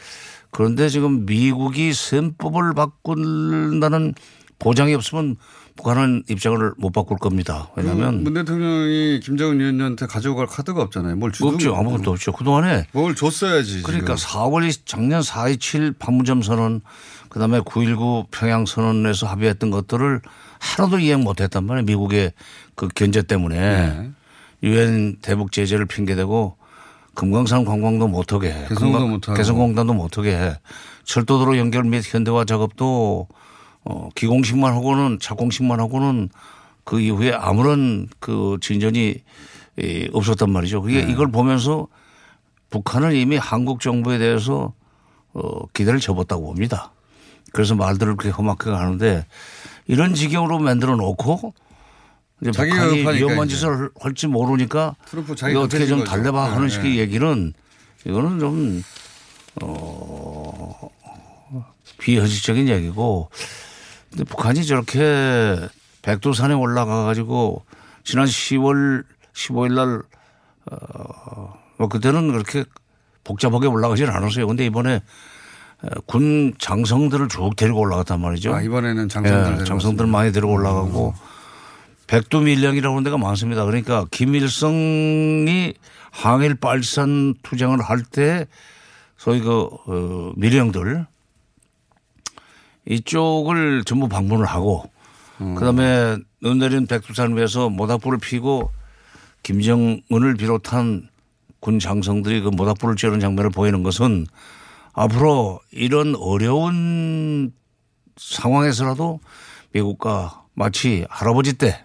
그런데 0.50 0.88
지금 0.88 1.26
미국이 1.26 1.92
셈법을 1.92 2.74
바꾼다는 2.74 4.14
보장이 4.58 4.94
없으면 4.94 5.36
북한은 5.76 6.24
입장을 6.28 6.72
못 6.78 6.90
바꿀 6.90 7.18
겁니다. 7.18 7.68
왜냐하면 7.76 8.24
문 8.24 8.32
대통령이 8.32 9.20
김정은 9.20 9.60
위원장한테 9.60 10.06
가져갈 10.06 10.46
카드가 10.46 10.80
없잖아요. 10.82 11.16
뭘 11.16 11.32
주든 11.32 11.54
없죠. 11.54 11.76
아무것도 11.76 12.12
없죠. 12.12 12.32
그동안에 12.32 12.86
뭘 12.92 13.14
줬어야지. 13.14 13.82
그러니까 13.82 14.16
지금. 14.16 14.32
4월 14.32 14.74
작년 14.86 15.20
4.27 15.20 15.98
판문점 15.98 16.40
선언 16.40 16.80
그다음에 17.28 17.60
9.19 17.60 18.28
평양 18.30 18.64
선언에서 18.64 19.26
합의했던 19.26 19.70
것들을 19.70 20.22
하나도 20.58 20.98
이행 21.00 21.22
못했단 21.22 21.64
말이에요. 21.64 21.84
미국의 21.84 22.32
그 22.74 22.88
견제 22.88 23.20
때문에 23.20 23.58
네. 23.58 24.10
유엔 24.62 25.16
대북 25.20 25.52
제재를 25.52 25.84
핑계대고 25.84 26.56
금강산 27.16 27.64
관광도 27.64 28.06
못하게 28.06 28.52
해. 28.52 28.66
개성도 28.68 29.08
못하고. 29.08 29.36
개성공단도 29.36 29.94
못하게 29.94 30.36
해. 30.36 30.54
철도도로 31.04 31.58
연결 31.58 31.82
및 31.84 32.02
현대화 32.06 32.44
작업도 32.44 33.26
어, 33.84 34.08
기공식만 34.14 34.72
하고는 34.72 35.18
착공식만 35.20 35.80
하고는 35.80 36.28
그 36.84 37.00
이후에 37.00 37.32
아무런 37.32 38.08
그 38.20 38.58
진전이 38.60 39.16
이, 39.78 40.08
없었단 40.12 40.50
말이죠. 40.50 40.82
그게 40.82 41.04
네. 41.04 41.12
이걸 41.12 41.30
보면서 41.32 41.88
북한은 42.70 43.14
이미 43.14 43.36
한국 43.36 43.80
정부에 43.80 44.18
대해서 44.18 44.74
어, 45.32 45.66
기대를 45.72 46.00
접었다고 46.00 46.44
봅니다. 46.44 46.92
그래서 47.52 47.74
말들을 47.74 48.16
그렇게 48.16 48.36
험악하게 48.36 48.76
하는데 48.76 49.26
이런 49.86 50.14
지경으로 50.14 50.58
만들어 50.58 50.96
놓고 50.96 51.54
자기가 52.44 52.74
북한이 52.76 52.98
급하니까 52.98 53.10
위험한 53.12 53.46
이제. 53.46 53.56
짓을 53.56 53.90
할지 54.00 54.26
모르니까 54.26 54.94
이거 55.50 55.62
어떻게 55.62 55.86
좀 55.86 56.00
거죠. 56.00 56.10
달래봐 56.10 56.52
하는 56.52 56.68
네, 56.68 56.74
식의 56.74 56.90
네. 56.92 56.98
얘기는 56.98 57.52
이거는 58.04 58.38
좀 58.38 58.82
어, 59.62 60.88
비현실적인 61.98 62.68
얘기고 62.68 63.30
근데 64.10 64.24
북한이 64.24 64.64
저렇게 64.66 65.56
백두산에 66.02 66.54
올라가 66.54 67.04
가지고 67.04 67.64
지난 68.04 68.26
10월 68.26 69.04
15일 69.34 69.72
날 69.72 70.02
어, 70.70 71.54
뭐 71.78 71.88
그때는 71.88 72.30
그렇게 72.32 72.64
복잡하게 73.24 73.66
올라가지는 73.66 74.12
않았어요. 74.12 74.46
근데 74.46 74.64
이번에 74.66 75.00
어, 75.82 75.88
군 76.06 76.54
장성들을 76.58 77.28
쭉 77.28 77.56
데리고 77.56 77.80
올라갔단 77.80 78.20
말이죠. 78.20 78.54
아, 78.54 78.60
이번에는 78.62 79.08
장성들 79.08 79.60
예, 79.60 79.64
장성들 79.64 80.06
많이 80.06 80.32
데리고 80.32 80.52
올라가고 80.52 81.14
백두 82.06 82.40
밀령이라고 82.40 82.94
하는 82.94 83.04
데가 83.04 83.18
많습니다. 83.18 83.64
그러니까 83.64 84.06
김일성이 84.10 85.74
항일 86.10 86.54
빨산 86.54 87.34
투쟁을 87.42 87.80
할 87.82 88.02
때 88.10 88.46
소위 89.16 89.40
그 89.40 89.68
어, 89.86 90.32
밀령들 90.36 91.06
이쪽을 92.86 93.82
전부 93.84 94.08
방문을 94.08 94.46
하고 94.46 94.90
그다음에 95.54 96.16
눈 96.40 96.58
내린 96.58 96.86
백두산 96.86 97.36
위에서 97.36 97.68
모닥불을 97.68 98.18
피고 98.18 98.70
김정은을 99.42 100.36
비롯한 100.38 101.08
군 101.60 101.78
장성들이 101.78 102.42
그 102.42 102.48
모닥불을 102.48 102.94
쬐는 102.94 103.20
장면을 103.20 103.50
보이는 103.50 103.82
것은 103.82 104.26
앞으로 104.92 105.60
이런 105.72 106.14
어려운 106.16 107.52
상황에서라도 108.16 109.20
미국과 109.72 110.44
마치 110.54 111.04
할아버지 111.10 111.58
때 111.58 111.84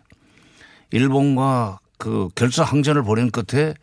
일본과 0.92 1.80
그 1.98 2.30
결사 2.36 2.64
항전을 2.64 3.04
벌인 3.04 3.32
끝에 3.32 3.74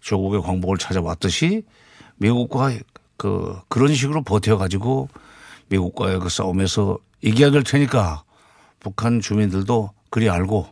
조국의 0.00 0.42
광복을 0.42 0.78
찾아왔듯이 0.78 1.62
미국과 2.16 2.72
그 3.16 3.60
그런 3.68 3.94
식으로 3.94 4.22
버텨가지고 4.22 5.08
미국과의 5.68 6.20
그 6.20 6.28
싸움에서 6.28 6.98
이겨야 7.22 7.50
될 7.50 7.62
테니까 7.64 8.24
북한 8.80 9.20
주민들도 9.20 9.90
그리 10.10 10.28
알고 10.30 10.66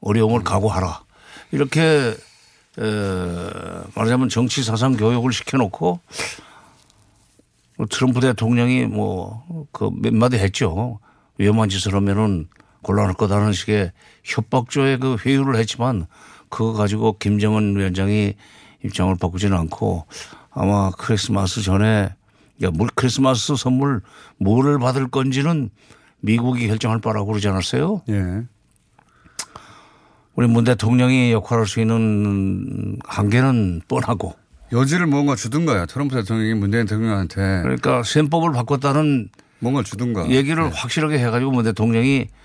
어려움을 0.00 0.44
각오하라. 0.44 1.02
이렇게 1.50 2.14
에, 2.78 2.82
말하자면 3.94 4.28
정치 4.28 4.62
사상 4.62 4.96
교육을 4.96 5.32
시켜놓고 5.32 6.00
뭐 7.76 7.86
트럼프 7.90 8.20
대통령이 8.20 8.86
뭐 8.86 9.66
그 9.72 9.90
몇 9.90 10.12
마디 10.14 10.36
했죠. 10.38 11.00
위험한 11.38 11.68
짓을 11.68 11.94
하면은 11.94 12.48
곤란할 12.84 13.14
거다라는 13.14 13.52
식의 13.52 13.90
협박조의 14.22 15.00
그 15.00 15.16
회유를 15.24 15.56
했지만 15.56 16.06
그거 16.48 16.72
가지고 16.72 17.18
김정은 17.18 17.76
위원장이 17.76 18.34
입장을 18.84 19.12
바꾸지는 19.16 19.56
않고 19.56 20.06
아마 20.52 20.90
크리스마스 20.92 21.62
전에 21.62 22.10
야, 22.62 22.70
뭘 22.72 22.88
크리스마스 22.94 23.56
선물 23.56 24.02
뭐를 24.38 24.78
받을 24.78 25.08
건지는 25.08 25.70
미국이 26.20 26.68
결정할 26.68 27.00
바라고 27.00 27.26
그러지 27.26 27.48
않았어요? 27.48 28.02
예. 28.08 28.42
우리 30.36 30.46
문 30.46 30.64
대통령이 30.64 31.32
역할할 31.32 31.66
수 31.66 31.80
있는 31.80 32.98
한계는 33.04 33.82
뻔하고 33.88 34.34
여지를 34.72 35.06
뭔가 35.06 35.36
주든가요. 35.36 35.86
트럼프 35.86 36.16
대통령이 36.16 36.54
문재인 36.54 36.86
대통령한테. 36.86 37.62
그러니까 37.62 38.02
셈법을 38.02 38.52
바꿨다는 38.52 39.28
뭔가 39.60 39.82
주든가. 39.82 40.28
얘기를 40.30 40.68
확실하게 40.72 41.18
해가지고 41.18 41.52
문 41.52 41.64
대통령이 41.64 42.26
어, 42.26 42.43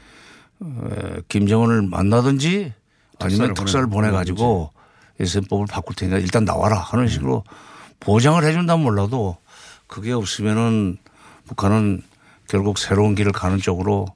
김정은을 1.28 1.84
만나든지 1.84 2.74
아니면 3.20 3.48
특사를 3.48 3.54
특사를 3.54 3.88
보내- 3.88 4.08
보내가지고 4.08 4.72
이 5.22 5.26
셈법을 5.26 5.68
바꿀 5.68 5.96
테니까 5.96 6.20
일단 6.20 6.46
나와라 6.46 6.78
하는 6.80 7.08
식으로 7.08 7.44
보장을 8.00 8.42
해준다면 8.44 8.84
몰라도 8.84 9.38
그게 9.88 10.12
없으면은 10.14 10.98
북한은 11.48 12.02
결국 12.48 12.78
새로운 12.78 13.16
길을 13.16 13.32
가는 13.32 13.58
쪽으로 13.58 14.08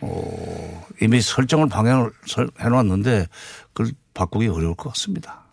어, 0.00 0.86
이미 1.02 1.20
설정을 1.20 1.68
방향을 1.68 2.10
설- 2.26 2.50
해놨는데 2.60 3.26
그걸 3.72 3.92
바꾸기 4.14 4.46
어려울 4.48 4.74
것 4.74 4.90
같습니다. 4.90 5.44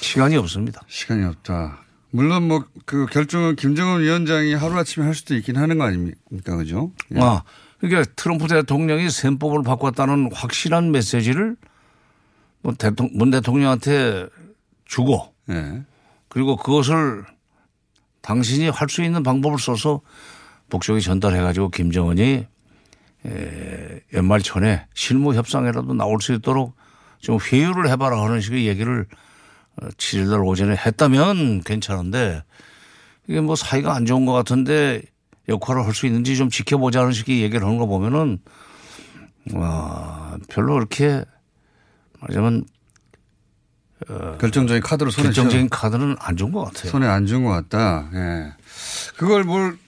시간이 0.00 0.36
없습니다. 0.36 0.80
시간이 0.88 1.24
없다. 1.24 1.78
물론 2.10 2.48
뭐 2.48 2.64
그 2.86 3.06
결정은 3.06 3.56
김정은 3.56 4.00
위원장이 4.00 4.54
하루아침에 4.54 5.04
할 5.04 5.14
수도 5.14 5.34
있긴 5.34 5.56
하는 5.56 5.76
거 5.76 5.84
아닙니까? 5.84 6.56
그죠? 6.56 6.92
예. 7.14 7.20
아, 7.20 7.42
그러니까 7.78 8.10
트럼프 8.16 8.48
대통령이 8.48 9.10
셈법을 9.10 9.62
바꿨다는 9.62 10.30
확실한 10.32 10.90
메시지를 10.92 11.56
뭐 12.62 12.74
대통, 12.74 13.10
문 13.12 13.30
대통령한테 13.30 14.26
주고 14.84 15.34
예. 15.50 15.82
그리고 16.28 16.56
그것을 16.56 17.24
당신이 18.22 18.68
할 18.68 18.88
수 18.88 19.02
있는 19.02 19.22
방법을 19.22 19.58
써서 19.58 20.00
북쪽에 20.68 21.00
전달해 21.00 21.40
가지고 21.40 21.68
김정은이 21.68 22.46
에, 23.26 24.00
연말 24.14 24.40
전에 24.40 24.86
실무 24.94 25.34
협상에라도 25.34 25.94
나올 25.94 26.20
수 26.20 26.32
있도록 26.32 26.74
좀 27.20 27.38
회유를 27.40 27.88
해봐라 27.90 28.22
하는 28.22 28.40
식의 28.40 28.66
얘기를 28.66 29.06
7일날 29.80 30.46
오전에 30.46 30.74
했다면 30.74 31.60
괜찮은데 31.62 32.42
이게 33.28 33.40
뭐 33.40 33.54
사이가 33.56 33.94
안 33.94 34.06
좋은 34.06 34.26
것 34.26 34.32
같은데 34.32 35.02
역할을 35.48 35.84
할 35.86 35.94
수 35.94 36.06
있는지 36.06 36.36
좀 36.36 36.50
지켜보자는 36.50 37.12
식의 37.12 37.40
얘기를 37.42 37.64
하는 37.66 37.78
거 37.78 37.86
보면은 37.86 38.38
와 39.54 40.36
별로 40.48 40.74
그렇게 40.74 41.24
말하자면 42.20 42.64
어, 44.08 44.36
결정적인 44.38 44.82
카드로 44.82 45.10
손에 45.10 45.26
결정적인 45.28 45.66
쥐어- 45.68 45.70
카드는 45.70 46.16
안 46.18 46.36
좋은 46.36 46.52
것 46.52 46.64
같아요. 46.64 46.90
손에 46.90 47.06
안 47.06 47.26
준 47.26 47.44
것 47.44 47.50
같다. 47.50 48.10
예. 48.12 48.52
그걸 49.16 49.44
뭘 49.44 49.78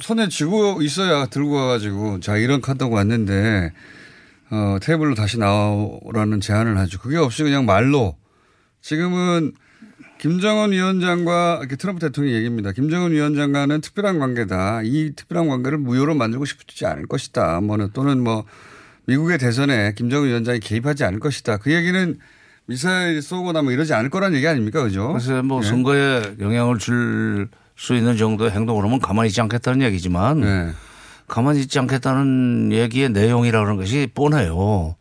손에 0.00 0.28
쥐고 0.28 0.82
있어야 0.82 1.26
들고 1.26 1.52
와가지고 1.52 2.20
자 2.20 2.36
이런 2.36 2.60
카드가 2.60 2.88
왔는데 2.94 3.72
어, 4.50 4.78
테이블로 4.80 5.14
다시 5.14 5.38
나오라는 5.38 6.40
제안을 6.40 6.78
하죠. 6.78 6.98
그게 6.98 7.16
없이 7.18 7.42
그냥 7.42 7.66
말로 7.66 8.16
지금은 8.80 9.52
김정은 10.18 10.72
위원장과 10.72 11.62
트럼프 11.78 12.00
대통령 12.00 12.34
얘기입니다. 12.34 12.72
김정은 12.72 13.12
위원장과는 13.12 13.80
특별한 13.80 14.18
관계다. 14.18 14.82
이 14.84 15.12
특별한 15.14 15.48
관계를 15.48 15.78
무효로 15.78 16.14
만들고 16.14 16.44
싶지 16.44 16.86
않을 16.86 17.06
것이다. 17.06 17.60
뭐는 17.60 17.90
또는 17.92 18.22
뭐 18.22 18.44
미국의 19.06 19.38
대선에 19.38 19.94
김정은 19.94 20.28
위원장이 20.28 20.60
개입하지 20.60 21.04
않을 21.04 21.20
것이다. 21.20 21.58
그 21.58 21.72
얘기는 21.72 22.18
미사일 22.66 23.22
쏘거나 23.22 23.62
뭐 23.62 23.72
이러지 23.72 23.94
않을 23.94 24.10
거란 24.10 24.34
얘기 24.34 24.46
아닙니까? 24.46 24.82
그죠? 24.82 25.08
그래서 25.08 25.42
뭐 25.42 25.62
예. 25.62 25.66
선거에 25.66 26.36
영향을 26.40 26.78
줄 26.78 27.48
수 27.78 27.94
있는 27.94 28.16
정도의 28.16 28.50
하면 28.50 28.98
가만히 28.98 29.28
있지 29.28 29.40
않겠다는 29.40 29.82
얘기지만 29.82 30.40
네. 30.40 30.70
가만히 31.28 31.60
있지 31.60 31.78
않겠다는 31.78 32.72
얘기의 32.72 33.10
내용이라는 33.10 33.76
것이 33.76 34.08
뻔해요. 34.12 34.96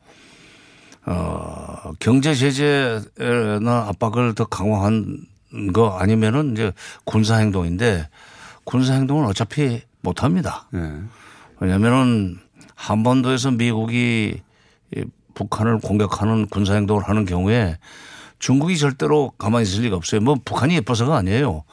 어, 1.08 1.94
경제 2.00 2.36
제재나 2.36 3.88
압박을 3.88 4.36
더 4.36 4.46
강화한 4.46 5.26
거 5.74 5.98
아니면은 5.98 6.52
이제 6.52 6.74
군사 7.06 7.38
행동인데 7.38 8.10
군사 8.66 8.94
행동은 8.94 9.26
어차피 9.26 9.82
못 10.02 10.24
합니다. 10.24 10.68
네. 10.72 10.82
왜냐면은 11.60 12.38
한반도에서 12.76 13.52
미국이 13.52 14.42
이 14.96 15.06
북한을 15.34 15.80
공격하는 15.80 16.48
군사 16.48 16.74
행동을 16.74 17.04
하는 17.04 17.26
경우에 17.26 17.78
중국이 18.40 18.78
절대로 18.78 19.32
가만히 19.38 19.64
있을 19.64 19.84
리가 19.84 19.96
없어요. 19.96 20.22
뭐 20.22 20.36
북한이 20.44 20.76
예뻐서가 20.76 21.16
아니에요. 21.16 21.64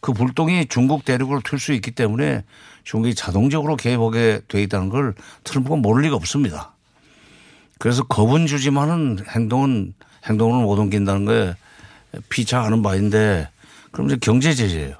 그 0.00 0.12
불똥이 0.12 0.66
중국 0.66 1.04
대륙으로 1.04 1.40
튈 1.40 1.58
수 1.58 1.72
있기 1.72 1.92
때문에 1.92 2.44
중국이 2.82 3.14
자동적으로 3.14 3.76
개입하게 3.76 4.40
돼 4.48 4.62
있다는 4.64 4.88
걸 4.88 5.14
트럼프가 5.44 5.76
모를 5.76 6.02
리가 6.02 6.16
없습니다. 6.16 6.74
그래서 7.82 8.04
겁은 8.04 8.46
주지만은 8.46 9.18
행동은 9.28 9.94
행동을 10.24 10.62
못 10.62 10.78
옮긴다는 10.78 11.24
거에 11.24 11.56
피차하는 12.28 12.80
바인데 12.80 13.48
그럼 13.90 14.06
이제 14.06 14.16
경제 14.20 14.54
제재예요. 14.54 14.94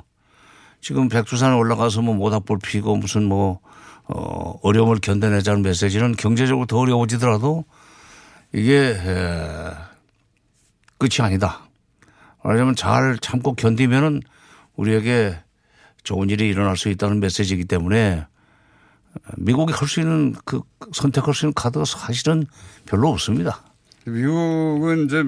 지금 0.81 1.09
백두산에 1.09 1.55
올라가서 1.55 2.03
뭐 2.03 2.17
모닥불 2.17 2.59
피고 2.59 2.97
무슨 2.97 3.23
뭐 3.23 3.61
어, 4.07 4.59
어려움을 4.65 4.97
견뎌내자는 5.01 5.63
메시지는 5.63 6.17
경제적으로 6.17 6.67
더 6.67 6.79
어려워지더라도 6.79 7.65
이게 8.53 8.77
에, 8.77 9.71
끝이 10.99 11.21
아니다. 11.21 11.69
말하자면 12.43 12.75
잘 12.75 13.17
참고 13.21 13.55
견디면은 13.55 14.23
우리에게 14.75 15.39
좋은 16.03 16.31
일이 16.31 16.49
일어날 16.49 16.77
수 16.77 16.89
있다는 16.89 17.21
메시지이기 17.21 17.67
때문에 17.67 18.27
미국이 19.37 19.73
할 19.73 19.89
수 19.89 20.01
있는 20.01 20.35
그 20.45 20.61
선택할 20.93 21.35
수 21.35 21.47
있는 21.47 21.55
카드가 21.55 21.85
사실은 21.85 22.47
별로 22.87 23.09
없습니다. 23.11 23.63
미국은 24.07 25.05
이제 25.07 25.25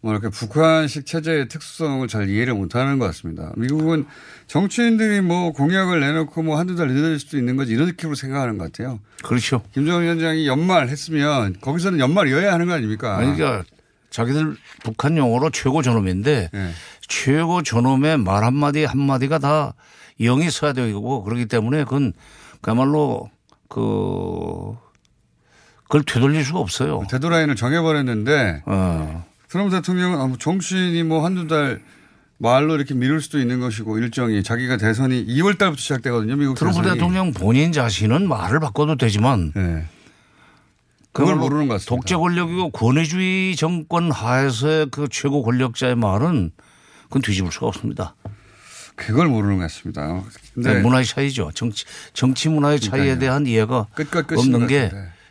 뭐랄까 0.00 0.30
북한식 0.30 1.06
체제의 1.06 1.48
특수성을 1.48 2.06
잘 2.06 2.28
이해를 2.30 2.54
못하는 2.54 2.98
것 2.98 3.06
같습니다. 3.06 3.52
미국은 3.56 4.06
정치인들이 4.46 5.20
뭐 5.20 5.50
공약을 5.52 5.98
내놓고 6.00 6.42
뭐 6.42 6.58
한두 6.58 6.76
달 6.76 6.88
늦어질 6.88 7.18
수도 7.18 7.36
있는 7.36 7.56
거지 7.56 7.72
이런 7.72 7.86
느낌으로 7.88 8.14
생각하는 8.14 8.58
것 8.58 8.64
같아요. 8.72 9.00
그렇죠. 9.24 9.62
김정은 9.74 10.04
위원장이 10.04 10.46
연말 10.46 10.88
했으면 10.88 11.56
거기서는 11.60 11.98
연말이어야 11.98 12.52
하는 12.52 12.66
거 12.66 12.74
아닙니까? 12.74 13.16
아니, 13.16 13.34
그러니까 13.34 13.64
자기들 14.10 14.56
북한 14.84 15.16
용어로 15.16 15.50
최고 15.50 15.82
존엄인데 15.82 16.50
네. 16.52 16.70
최고 17.08 17.62
존엄의 17.62 18.18
말 18.18 18.44
한마디 18.44 18.84
한마디가 18.84 19.38
다 19.38 19.74
영이 20.20 20.50
서야 20.50 20.72
되고 20.72 21.24
그렇기 21.24 21.46
때문에 21.46 21.84
그건 21.84 22.12
그야말로 22.60 23.30
그 23.68 24.76
그걸 25.84 26.02
되돌릴 26.02 26.44
수가 26.44 26.58
없어요. 26.58 27.02
데드라인을 27.10 27.56
정해버렸는데 27.56 28.62
어. 28.66 29.24
트럼프 29.48 29.74
대통령은 29.74 30.20
아, 30.20 30.26
뭐 30.26 30.36
정치인이 30.36 31.02
뭐 31.04 31.24
한두 31.24 31.46
달 31.46 31.80
말로 32.36 32.76
이렇게 32.76 32.94
미룰 32.94 33.20
수도 33.20 33.38
있는 33.40 33.58
것이고 33.60 33.98
일정이 33.98 34.42
자기가 34.42 34.76
대선이 34.76 35.26
2월 35.26 35.58
달부터 35.58 35.80
시작되거든요. 35.80 36.36
미국 36.36 36.56
트럼프 36.56 36.80
대선이. 36.80 36.94
대통령 36.94 37.32
본인 37.32 37.72
자신은 37.72 38.28
말을 38.28 38.60
바꿔도 38.60 38.96
되지만 38.96 39.52
네. 39.54 39.86
그걸 41.12 41.36
모르는 41.36 41.66
것 41.66 41.74
같습니다. 41.74 41.96
독재 41.96 42.16
권력이고 42.16 42.70
권위주의 42.70 43.56
정권 43.56 44.12
하에서의 44.12 44.86
그 44.90 45.08
최고 45.10 45.42
권력자의 45.42 45.96
말은 45.96 46.52
그건 47.04 47.22
뒤집을 47.22 47.50
수가 47.50 47.66
없습니다. 47.68 48.14
그걸 48.98 49.28
모르는 49.28 49.56
것 49.56 49.62
같습니다. 49.62 50.22
근데 50.54 50.74
네, 50.74 50.80
문화의 50.80 51.06
차이죠. 51.06 51.50
정치 51.54 51.84
정치 52.12 52.48
문화의 52.48 52.80
차이에 52.80 52.90
그러니까요. 53.14 53.18
대한 53.20 53.46
이해가 53.46 53.86
없는 54.36 54.60
것 54.60 54.66
게. 54.66 54.90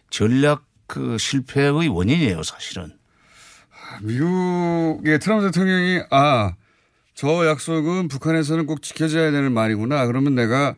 전략 0.09 0.63
그 0.87 1.17
실패의 1.19 1.87
원인이에요, 1.89 2.41
사실은. 2.43 2.93
미국의 4.01 5.19
트럼프 5.19 5.45
대통령이 5.45 6.01
아, 6.11 6.53
저 7.13 7.47
약속은 7.47 8.07
북한에서는 8.07 8.65
꼭 8.65 8.81
지켜져야 8.81 9.31
되는 9.31 9.51
말이구나. 9.51 10.05
그러면 10.07 10.35
내가 10.35 10.75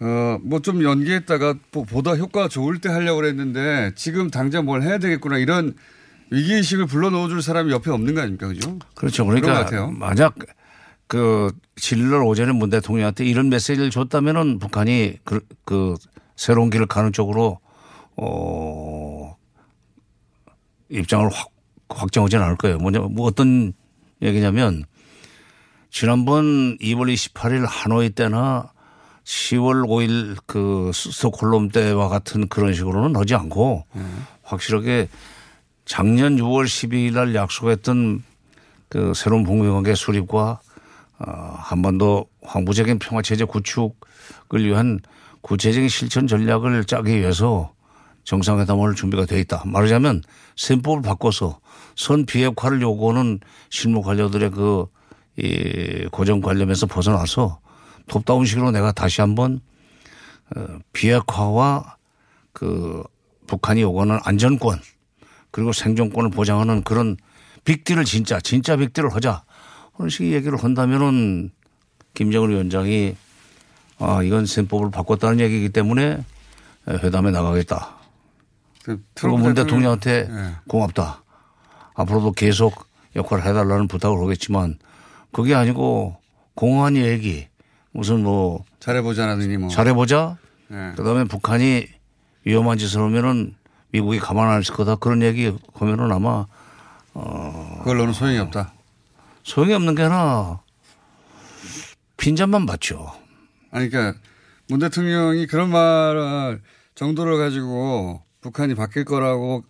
어, 0.00 0.38
뭐 0.42 0.60
좀 0.60 0.82
연기했다가 0.82 1.54
보- 1.72 1.84
보다 1.84 2.14
효과가 2.14 2.48
좋을 2.48 2.80
때 2.80 2.88
하려고 2.90 3.20
그랬는데 3.20 3.92
지금 3.96 4.30
당장 4.30 4.64
뭘 4.66 4.82
해야 4.82 4.98
되겠구나. 4.98 5.38
이런 5.38 5.74
위기의식을 6.30 6.86
불러 6.86 7.08
넣어 7.10 7.28
줄 7.28 7.40
사람이 7.40 7.72
옆에 7.72 7.90
없는 7.90 8.14
거 8.14 8.20
아닙니까? 8.20 8.46
그죠? 8.48 8.78
그렇죠. 8.94 9.24
그러니까. 9.24 9.64
만약 9.98 10.34
그 11.06 11.52
7일 11.76 12.26
오전에 12.26 12.52
문 12.52 12.70
대통령한테 12.70 13.24
이런 13.24 13.48
메시지를 13.48 13.90
줬다면은 13.90 14.58
북한이 14.58 15.18
그, 15.24 15.40
그 15.64 15.94
새로운 16.34 16.70
길을 16.70 16.86
가는 16.86 17.12
쪽으로 17.12 17.60
어 18.16 19.36
입장을 20.88 21.28
확 21.30 21.50
확정하지는 21.88 22.44
않을 22.44 22.56
거예요. 22.56 22.78
뭐냐 22.78 23.00
뭐 23.00 23.26
어떤 23.26 23.72
얘기냐면 24.22 24.84
지난번 25.90 26.76
2월 26.78 27.12
28일 27.14 27.64
하노이 27.66 28.10
때나 28.10 28.72
10월 29.24 29.86
5일 29.86 30.36
그 30.46 30.90
스톡홀름 30.94 31.70
때와 31.70 32.08
같은 32.08 32.48
그런 32.48 32.74
식으로는 32.74 33.16
하지 33.16 33.34
않고 33.34 33.84
확실하게 34.42 35.08
작년 35.84 36.36
6월 36.36 36.64
12일 36.64 37.14
날 37.14 37.34
약속했던 37.34 38.22
그 38.88 39.12
새로운 39.14 39.44
북미 39.44 39.68
관계 39.68 39.94
수립과 39.94 40.60
어, 41.18 41.56
한반도 41.58 42.26
항구적인 42.42 42.98
평화 42.98 43.22
체제 43.22 43.44
구축을 43.44 44.64
위한 44.64 45.00
구체적인 45.40 45.88
실천 45.88 46.26
전략을 46.26 46.84
짜기 46.84 47.16
위해서 47.16 47.72
정상회담을 48.24 48.94
준비가 48.94 49.24
돼 49.24 49.40
있다. 49.40 49.62
말하자면 49.64 50.22
셈법을 50.56 51.02
바꿔서 51.02 51.60
선 51.94 52.26
비핵화를 52.26 52.82
요구하는 52.82 53.38
실무 53.70 54.02
관료들의 54.02 54.50
그, 54.50 54.86
이 55.38 56.08
고정 56.10 56.40
관념에서 56.40 56.86
벗어나서 56.86 57.60
톱다운식으로 58.08 58.70
내가 58.72 58.92
다시 58.92 59.20
한번 59.20 59.60
어, 60.54 60.78
비핵화와 60.92 61.96
그 62.52 63.02
북한이 63.46 63.82
요구하는 63.82 64.18
안전권 64.24 64.80
그리고 65.50 65.72
생존권을 65.72 66.30
보장하는 66.30 66.82
그런 66.82 67.16
빅딜을 67.64 68.04
진짜 68.04 68.40
진짜 68.40 68.76
빅딜을 68.76 69.14
하자 69.14 69.44
그런 69.96 70.10
식의 70.10 70.32
얘기를 70.32 70.56
한다면은 70.62 71.50
김정은 72.14 72.50
위원장이 72.50 73.16
아 73.98 74.22
이건 74.22 74.46
셈법을 74.46 74.90
바꿨다는 74.90 75.40
얘기이기 75.40 75.70
때문에 75.70 76.22
회담에 76.88 77.30
나가겠다. 77.30 77.96
그 78.84 79.02
그리고 79.14 79.38
문 79.38 79.54
대통령한테 79.54 80.28
예. 80.30 80.52
고맙다. 80.68 81.22
앞으로도 81.94 82.32
계속 82.32 82.86
역할을 83.16 83.44
해달라는 83.44 83.88
부탁을 83.88 84.22
하겠지만 84.22 84.78
그게 85.32 85.54
아니고 85.54 86.16
공허한 86.54 86.96
얘기 86.96 87.48
무슨 87.90 88.22
뭐 88.22 88.64
잘해보자라더니 88.80 89.56
뭐. 89.56 89.68
잘해보자. 89.70 90.36
예. 90.70 90.92
그다음에 90.96 91.24
북한이 91.24 91.86
위험한 92.44 92.78
짓을 92.78 93.00
하면은 93.00 93.54
미국이 93.90 94.18
가만 94.18 94.48
안 94.48 94.60
있을 94.60 94.74
거다 94.74 94.96
그런 94.96 95.22
얘기 95.22 95.52
하면은 95.74 96.12
아마 96.12 96.46
어 97.14 97.78
그걸로는 97.78 98.12
소용이 98.12 98.38
없다. 98.38 98.75
소용이 99.46 99.72
없는 99.74 99.94
게 99.94 100.02
아니라 100.02 100.60
빈잔만 102.16 102.66
받죠. 102.66 103.12
아니, 103.70 103.88
그러니까 103.88 104.18
문 104.68 104.80
대통령이 104.80 105.46
그런 105.46 105.70
말 105.70 106.60
정도를 106.96 107.38
가지고 107.38 108.24
북한이 108.40 108.74
바뀔 108.74 109.04
거라고 109.04 109.64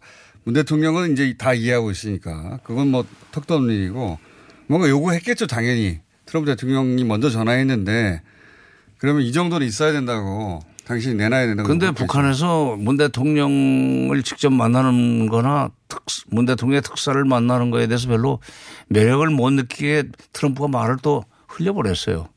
문 0.45 0.55
대통령은 0.55 1.13
이제 1.13 1.35
다 1.37 1.53
이해하고 1.53 1.91
있으니까 1.91 2.59
그건 2.65 2.89
뭐 2.89 3.05
턱도 3.33 3.55
없는 3.55 3.75
일이고 3.75 4.19
뭔가 4.67 4.89
요구했겠죠, 4.89 5.47
당연히. 5.47 6.01
트럼프 6.25 6.51
대통령이 6.51 7.05
먼저 7.05 7.29
전화했는데 7.29 8.23
그러면 8.97 9.23
이 9.23 9.33
정도는 9.33 9.67
있어야 9.67 9.93
된다고 9.93 10.61
당신이 10.87 11.15
내놔야 11.17 11.47
된다고. 11.47 11.67
근데. 11.69 11.91
북한에서 11.91 12.77
문 12.77 12.97
대통령을 12.97 14.23
직접 14.23 14.51
만나는 14.53 15.29
거나 15.29 15.71
특, 15.89 16.05
문 16.29 16.47
대통령의 16.47 16.83
특사를 16.83 17.23
만나는 17.25 17.71
거에 17.71 17.87
대해서 17.89 18.07
별로 18.09 18.39
매력을 18.89 19.29
못 19.31 19.51
느끼게 19.51 20.05
트럼프가 20.33 20.69
말을 20.69 20.97
또 21.03 21.25
흘려버렸어요. 21.49 22.29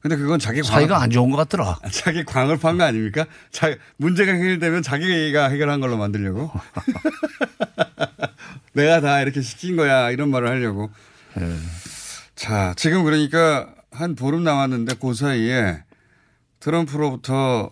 근데 0.00 0.16
그건 0.16 0.38
자기 0.38 0.60
광- 0.60 0.70
사이가 0.70 1.00
안 1.00 1.08
좋은 1.08 1.30
것 1.30 1.38
같더라. 1.38 1.78
자기 1.90 2.24
광을 2.24 2.58
판 2.58 2.76
거 2.76 2.84
아닙니까? 2.84 3.24
자, 3.50 3.74
문제가 3.96 4.32
해결되면 4.32 4.82
자기가 4.82 5.48
해결한 5.48 5.80
걸로 5.80 5.96
만들려고. 5.96 6.50
내가 8.74 9.00
다 9.00 9.20
이렇게 9.22 9.40
시킨 9.40 9.76
거야. 9.76 10.10
이런 10.10 10.30
말을 10.30 10.48
하려고. 10.48 10.90
네. 11.36 11.56
자, 12.34 12.74
지금 12.76 13.04
그러니까 13.04 13.68
한 13.90 14.14
보름 14.14 14.44
남았는데 14.44 14.96
그 15.00 15.14
사이에 15.14 15.82
트럼프로부터 16.64 17.70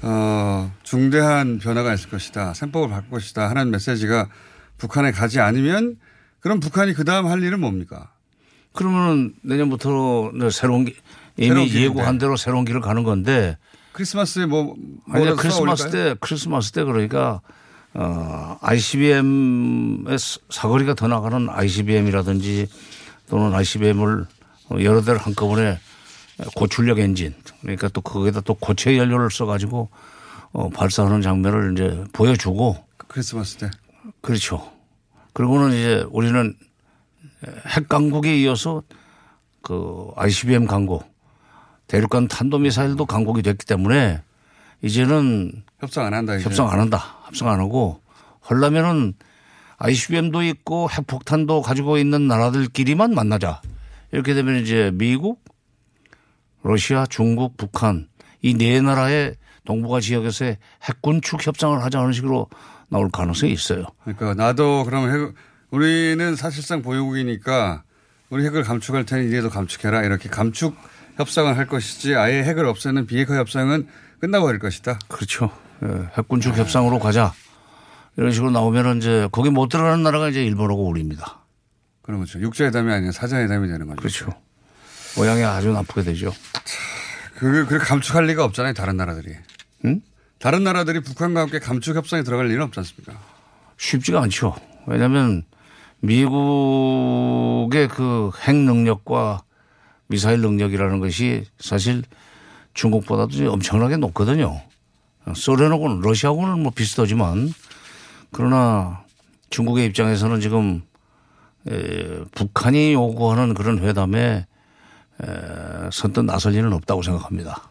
어, 0.00 0.72
중대한 0.82 1.58
변화가 1.58 1.92
있을 1.92 2.08
것이다. 2.08 2.54
셈법을 2.54 2.88
바꿀 2.88 3.10
것이다. 3.10 3.50
하는 3.50 3.70
메시지가 3.70 4.28
북한에 4.78 5.12
가지 5.12 5.40
않으면 5.40 5.96
그럼 6.40 6.58
북한이 6.60 6.94
그 6.94 7.04
다음 7.04 7.26
할 7.26 7.42
일은 7.42 7.60
뭡니까? 7.60 8.10
그러면은 8.72 9.34
내년부터 9.42 10.30
새로운 10.50 10.86
기- 10.86 10.96
새로운 11.36 11.60
이미 11.62 11.68
길인데. 11.70 11.84
예고한 11.84 12.18
대로 12.18 12.36
새로운 12.36 12.64
길을 12.64 12.80
가는 12.80 13.02
건데 13.02 13.58
크리스마스에 13.92 14.46
뭐, 14.46 14.74
아니 15.10 15.36
크리스마스? 15.36 15.90
때 15.90 16.14
크리스마스 16.18 16.72
때 16.72 16.82
그러니까 16.82 17.40
어 17.92 18.58
ICBM의 18.62 20.16
사거리가 20.50 20.94
더 20.94 21.06
나가는 21.08 21.48
ICBM이라든지 21.48 22.68
또는 23.28 23.54
ICBM을 23.54 24.26
여러 24.82 25.02
대를 25.02 25.20
한꺼번에 25.20 25.78
고출력 26.56 26.98
엔진 26.98 27.34
그러니까 27.60 27.88
또 27.88 28.00
거기다 28.00 28.40
또 28.40 28.54
고체 28.54 28.96
연료를 28.96 29.30
써가지고 29.30 29.88
어 30.52 30.68
발사하는 30.70 31.22
장면을 31.22 31.72
이제 31.72 32.04
보여주고 32.12 32.76
크리스마스 33.08 33.56
때 33.56 33.70
그렇죠. 34.20 34.70
그리고는 35.32 35.70
이제 35.70 36.06
우리는 36.10 36.54
핵 37.76 37.88
강국에 37.88 38.38
이어서 38.40 38.82
그 39.62 40.10
ICBM 40.16 40.66
강국 40.66 41.04
대륙간 41.86 42.28
탄도미사일도 42.28 43.06
강국이 43.06 43.42
됐기 43.42 43.66
때문에 43.66 44.22
이제는 44.82 45.62
협상 45.80 46.06
안 46.06 46.14
한다. 46.14 46.34
이제. 46.34 46.44
협상 46.44 46.68
안 46.70 46.80
한다. 46.80 47.18
협상 47.26 47.48
안 47.48 47.60
하고 47.60 48.00
하려면은 48.40 49.14
ICBM도 49.78 50.42
있고 50.42 50.88
핵폭탄도 50.90 51.62
가지고 51.62 51.98
있는 51.98 52.26
나라들끼리만 52.26 53.14
만나자. 53.14 53.60
이렇게 54.12 54.34
되면 54.34 54.56
이제 54.62 54.90
미국, 54.94 55.43
러시아, 56.64 57.06
중국, 57.06 57.56
북한 57.56 58.08
이 58.42 58.54
네 58.54 58.80
나라의 58.80 59.36
동북아 59.64 60.00
지역에서의 60.00 60.58
핵군축 60.82 61.46
협상을 61.46 61.82
하자는 61.82 62.12
식으로 62.12 62.48
나올 62.90 63.08
가능성이 63.10 63.52
있어요. 63.52 63.86
그러니까 64.02 64.34
나도 64.34 64.84
그러면 64.84 65.12
핵, 65.28 65.34
우리는 65.70 66.36
사실상 66.36 66.82
보유국이니까 66.82 67.82
우리 68.30 68.44
핵을 68.44 68.62
감축할 68.62 69.04
테니 69.06 69.26
니네도 69.26 69.50
감축해라 69.50 70.02
이렇게 70.02 70.28
감축 70.28 70.76
협상을 71.16 71.56
할 71.56 71.66
것이지 71.66 72.14
아예 72.16 72.42
핵을 72.42 72.66
없애는 72.66 73.06
비핵화 73.06 73.36
협상은 73.36 73.86
끝나버릴 74.20 74.58
것이다. 74.58 74.98
그렇죠. 75.08 75.50
예, 75.82 76.08
핵군축 76.18 76.56
협상으로 76.56 76.98
가자. 76.98 77.32
이런 78.16 78.30
식으로 78.30 78.50
나오면은 78.50 78.98
이제 78.98 79.28
거기 79.32 79.50
못 79.50 79.68
들어가는 79.68 80.02
나라가 80.02 80.28
이제 80.28 80.44
일본하고 80.44 80.86
우리입니다. 80.86 81.40
그런 82.02 82.20
거죠. 82.20 82.40
육자회담이 82.40 82.92
아니라 82.92 83.12
사자회담이 83.12 83.68
되는 83.68 83.86
거죠. 83.86 83.96
그렇죠. 83.96 84.30
모양이 85.16 85.42
아주 85.44 85.72
나쁘게 85.72 86.02
되죠. 86.02 86.32
그걸 87.34 87.66
그렇게 87.66 87.84
감축할 87.84 88.26
리가 88.26 88.44
없잖아요. 88.44 88.72
다른 88.74 88.96
나라들이. 88.96 89.34
응? 89.84 90.00
다른 90.38 90.64
나라들이 90.64 91.00
북한과 91.00 91.40
함께 91.42 91.58
감축 91.58 91.96
협상에 91.96 92.22
들어갈 92.22 92.50
일은 92.50 92.62
없지 92.64 92.80
않습니까? 92.80 93.18
쉽지가 93.78 94.22
않죠. 94.22 94.54
왜냐하면 94.86 95.42
미국의 96.00 97.88
그 97.88 98.30
핵 98.46 98.54
능력과 98.56 99.42
미사일 100.06 100.40
능력이라는 100.40 101.00
것이 101.00 101.44
사실 101.58 102.02
중국보다도 102.74 103.50
엄청나게 103.52 103.96
높거든요. 103.96 104.60
소련하고는 105.34 106.00
러시아하고는 106.02 106.62
뭐 106.62 106.72
비슷하지만 106.74 107.52
그러나 108.30 109.02
중국의 109.48 109.86
입장에서는 109.86 110.40
지금 110.40 110.82
에, 111.70 112.20
북한이 112.34 112.92
요구하는 112.92 113.54
그런 113.54 113.78
회담에 113.78 114.18
에, 114.20 114.46
선뜻 115.92 116.24
나설 116.24 116.52
리는 116.52 116.72
없다고 116.72 117.02
생각합니다. 117.02 117.68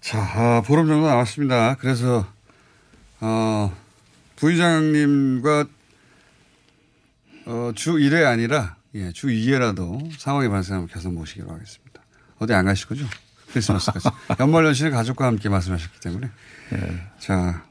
자, 0.00 0.18
아, 0.18 0.62
보름 0.66 0.86
정도 0.88 1.06
남았습니다. 1.06 1.76
그래서, 1.76 2.26
어, 3.20 3.72
부의장님과, 4.36 5.66
어, 7.46 7.72
주 7.74 7.92
1회 7.94 8.24
아니라, 8.26 8.76
예, 8.94 9.12
주 9.12 9.28
2회라도 9.28 10.10
상황이 10.18 10.48
발생하면 10.48 10.88
계속 10.88 11.12
모시기로 11.12 11.48
하겠습니다. 11.50 12.02
어디 12.38 12.52
안 12.52 12.64
가실 12.64 12.88
거죠? 12.88 13.06
크리스마스까지. 13.52 14.08
연말 14.40 14.64
연시는 14.66 14.90
가족과 14.90 15.26
함께 15.26 15.48
말씀하셨기 15.48 16.00
때문에. 16.00 16.30
예. 16.72 17.02
자, 17.18 17.62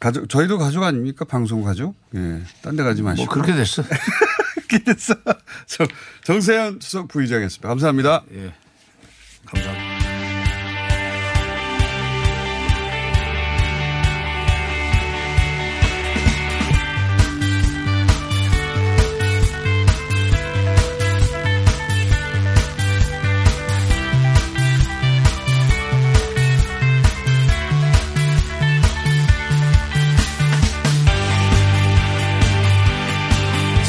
가족, 0.00 0.28
저희도 0.28 0.58
가족 0.58 0.82
아닙니까? 0.82 1.24
방송 1.24 1.62
가족? 1.62 1.94
예. 2.16 2.42
딴 2.62 2.74
데 2.76 2.82
가지 2.82 3.02
마시고. 3.02 3.24
뭐 3.26 3.32
그렇게 3.32 3.52
됐어. 3.54 3.82
정, 5.66 5.86
정세현 6.24 6.78
수석 6.80 7.08
부의장이었습니다. 7.08 7.68
감사합니다. 7.68 8.24
예. 8.32 8.54
감사합니다. 9.46 9.92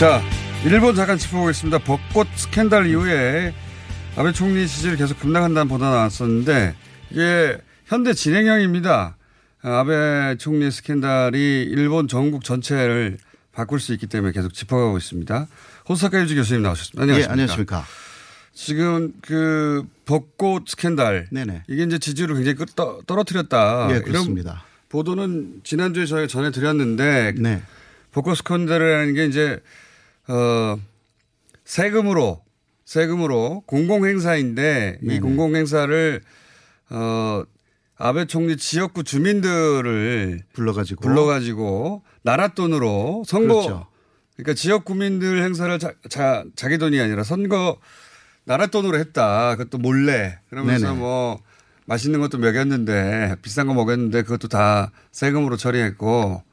자, 0.04 0.33
일본 0.66 0.96
잠깐 0.96 1.18
짚어보겠습니다. 1.18 1.80
벚꽃 1.80 2.28
스캔들 2.36 2.88
이후에 2.88 3.54
아베 4.16 4.32
총리 4.32 4.68
지지율 4.68 4.96
계속 4.96 5.20
급락한다는 5.20 5.68
보도 5.68 5.84
나왔었는데 5.84 6.76
이게 7.12 7.58
현대 7.86 8.14
진행형입니다. 8.14 9.18
아베 9.62 10.36
총리 10.38 10.72
스캔들이 10.72 11.64
일본 11.70 12.08
전국 12.08 12.44
전체를 12.44 13.18
바꿀 13.52 13.80
수 13.80 13.94
있기 13.94 14.08
때문에 14.08 14.32
계속 14.32 14.54
짚어가고 14.54 14.98
있습니다. 14.98 15.48
호사카 15.90 16.22
유지 16.22 16.36
교수님 16.36 16.64
나오셨습니다. 16.64 17.02
안녕하십니까. 17.04 17.30
예, 17.30 17.32
안녕하십니까. 17.34 17.86
지금 18.54 19.14
그 19.22 19.84
벚꽃 20.06 20.70
스캔들 20.70 21.28
네네. 21.32 21.64
이게 21.68 21.84
이제 21.84 21.98
지지율을 22.00 22.36
굉장히 22.36 22.56
끌- 22.56 22.68
떠- 22.76 23.02
떨어뜨렸다. 23.06 23.90
예, 23.92 24.00
그렇습니다. 24.02 24.64
보도는 24.90 25.62
지난주에 25.64 26.06
저희가 26.06 26.28
전해드렸는데 26.28 27.34
네. 27.38 27.62
벚꽃 28.12 28.38
스캔들이라는 28.38 29.14
게 29.16 29.26
이제 29.26 29.60
어 30.28 30.78
세금으로 31.66 32.44
세금으로 32.86 33.64
공공 33.66 34.06
행사인데 34.06 35.00
이 35.02 35.08
네네. 35.08 35.20
공공 35.20 35.56
행사를 35.56 36.22
어 36.90 37.44
아베 37.96 38.26
총리 38.26 38.58
지역구 38.58 39.04
주민들을 39.04 40.44
불러가지고 40.54 41.02
불러가지고 41.02 42.04
나라 42.24 42.50
돈으로 42.50 43.24
선거 43.26 43.56
그렇죠. 43.56 43.88
그러니까 44.36 44.54
지역 44.56 44.84
구민들 44.84 45.44
행사를 45.44 45.78
자, 45.80 45.94
자, 46.10 46.44
자기 46.56 46.78
돈이 46.78 47.00
아니라 47.00 47.24
선거 47.24 47.78
나라 48.46 48.68
돈으로 48.68 48.98
했다. 48.98 49.56
그것도 49.56 49.78
몰래. 49.78 50.40
그러면서 50.50 50.88
네네. 50.88 51.00
뭐 51.00 51.40
맛있는 51.86 52.20
것도 52.20 52.40
먹였는데 52.40 53.36
비싼 53.42 53.68
거 53.68 53.74
먹였는데 53.74 54.24
그것도 54.24 54.48
다 54.48 54.92
세금으로 55.12 55.58
처리했고 55.58 56.44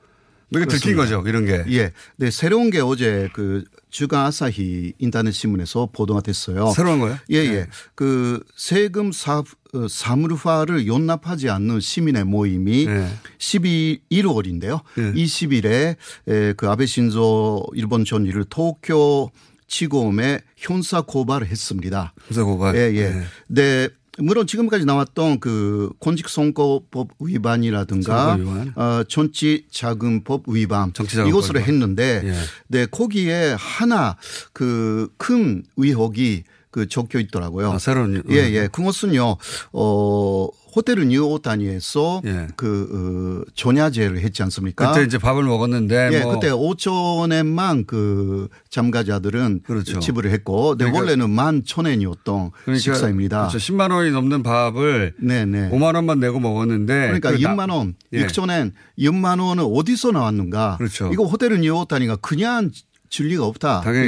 뭐 0.51 0.61
이게 0.61 0.69
들킨. 0.69 0.97
거죠. 0.97 1.23
이런 1.27 1.45
게. 1.47 1.65
예. 1.71 1.93
네, 2.17 2.31
새로운 2.31 2.71
게 2.71 2.81
어제 2.81 3.29
그 3.33 3.65
주간 3.91 4.27
아사히 4.27 4.93
인터넷 4.99 5.33
신문에서 5.33 5.89
보도가 5.93 6.21
됐어요. 6.21 6.73
새로운 6.75 7.01
거요? 7.01 7.19
예, 7.31 7.37
예. 7.37 7.51
네. 7.51 7.67
그 7.95 8.43
세금 8.57 9.13
사, 9.13 9.39
어, 9.39 9.89
사물화를 9.89 10.87
용납하지 10.87 11.51
않는 11.51 11.81
시민의 11.81 12.25
모임이 12.25 12.87
네. 12.87 13.09
11월인데요. 13.39 14.83
20일에 14.97 15.97
에, 16.29 16.53
그 16.55 16.69
아베 16.69 16.87
신조 16.87 17.65
일본 17.75 18.05
총리를 18.05 18.45
도쿄 18.45 19.31
지검에 19.67 20.41
형사 20.57 21.01
고발을 21.01 21.47
했습니다. 21.47 22.13
형사 22.27 22.43
고발. 22.45 22.75
예, 22.77 22.93
예. 22.95 23.11
네. 23.11 23.25
네. 23.49 23.89
물론 24.23 24.47
지금까지 24.47 24.85
나왔던 24.85 25.41
그 25.41 25.91
공직선거법 25.99 27.09
위반이라든가 27.21 28.37
선거 28.37 28.51
위반. 28.51 28.73
어, 28.77 29.05
정치자금법 29.05 30.45
위반 30.49 30.93
이것으로. 31.27 31.61
했는데 31.61 32.23
예. 32.25 32.35
네 32.69 32.87
거기에 32.87 33.55
하나 33.59 34.17
그 34.53 35.09
큰 35.17 35.63
의혹이 35.77 36.45
그 36.71 36.89
적혀 36.89 37.19
있더라고요. 37.19 37.73
아, 37.73 37.79
새로운 37.79 38.23
예, 38.31 38.37
예. 38.37 38.69
그것은요, 38.71 39.37
어, 39.73 40.49
호텔 40.75 41.07
뉴 41.09 41.23
오타니에서 41.25 42.23
그, 42.57 43.45
어, 43.47 43.51
전야제를 43.55 44.21
했지 44.21 44.43
않습니까? 44.45 44.93
그때 44.93 45.05
이제 45.05 45.19
밥을 45.19 45.43
먹었는데 45.43 46.11
예, 46.13 46.21
뭐 46.21 46.35
그때 46.35 46.51
5천엔만 46.51 47.87
그 47.87 48.49
참가자들은 48.71 49.63
그렇죠. 49.67 49.99
지불을 50.01 50.31
했고, 50.31 50.77
네, 50.77 50.85
그러니까- 50.85 50.99
원래는 51.01 51.31
만 51.31 51.63
천엔이었던 51.65 52.51
식사입니다. 52.79 53.49
그렇죠. 53.49 53.59
10만 53.59 53.91
원이 53.91 54.11
넘는 54.13 54.43
밥을 54.43 55.15
네네. 55.21 55.71
5만 55.71 55.95
원만 55.95 56.21
내고 56.21 56.39
먹었는데 56.41 56.95
그러니까 57.07 57.31
그 57.33 57.39
나- 57.41 57.51
6만 57.55 57.71
원, 57.71 57.95
예. 58.13 58.27
6천엔 58.27 58.73
6만 58.99 59.41
원은 59.41 59.65
어디서 59.65 60.13
나왔는가? 60.13 60.77
그렇죠. 60.79 61.11
이거 61.13 61.25
호텔 61.25 61.59
뉴 61.61 61.73
오타니가 61.75 62.17
그냥 62.17 62.71
줄 63.09 63.24
리가 63.24 63.45
없다. 63.45 63.81
당연히 63.81 64.07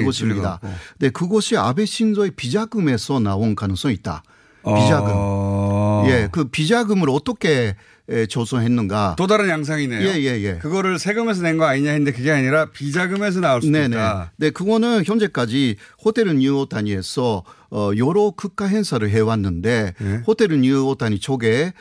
없고. 0.60 0.68
네, 1.00 1.10
그것이 1.10 1.56
아베 1.56 1.84
신조의 1.86 2.32
비자금에서 2.36 3.18
나온 3.18 3.56
가능성이 3.56 3.94
있다. 3.94 4.22
비자금. 4.64 5.08
어. 5.12 5.91
예, 6.08 6.28
그 6.30 6.44
비자금을 6.44 7.08
어떻게 7.10 7.76
에, 8.08 8.26
조성했는가? 8.26 9.14
또 9.16 9.26
다른 9.28 9.48
양상이네요. 9.48 10.00
예, 10.08 10.14
예, 10.20 10.42
예. 10.42 10.58
그거를 10.58 10.98
세금에서 10.98 11.42
낸 11.42 11.56
거 11.56 11.64
아니냐 11.66 11.90
했는데 11.90 12.12
그게 12.12 12.30
아니라 12.32 12.66
비자금에서 12.70 13.40
나올 13.40 13.62
수도 13.62 13.72
네네. 13.72 13.94
있다. 13.96 14.32
네, 14.36 14.50
그거는 14.50 15.04
현재까지 15.04 15.76
호텔 16.04 16.26
뉴오타니에서 16.36 17.44
어 17.70 17.90
여러 17.96 18.30
국가 18.36 18.66
행사를 18.66 19.08
해왔는데 19.08 19.94
네. 19.98 20.22
호텔 20.26 20.48
뉴오타니 20.60 21.20
쪽에 21.20 21.72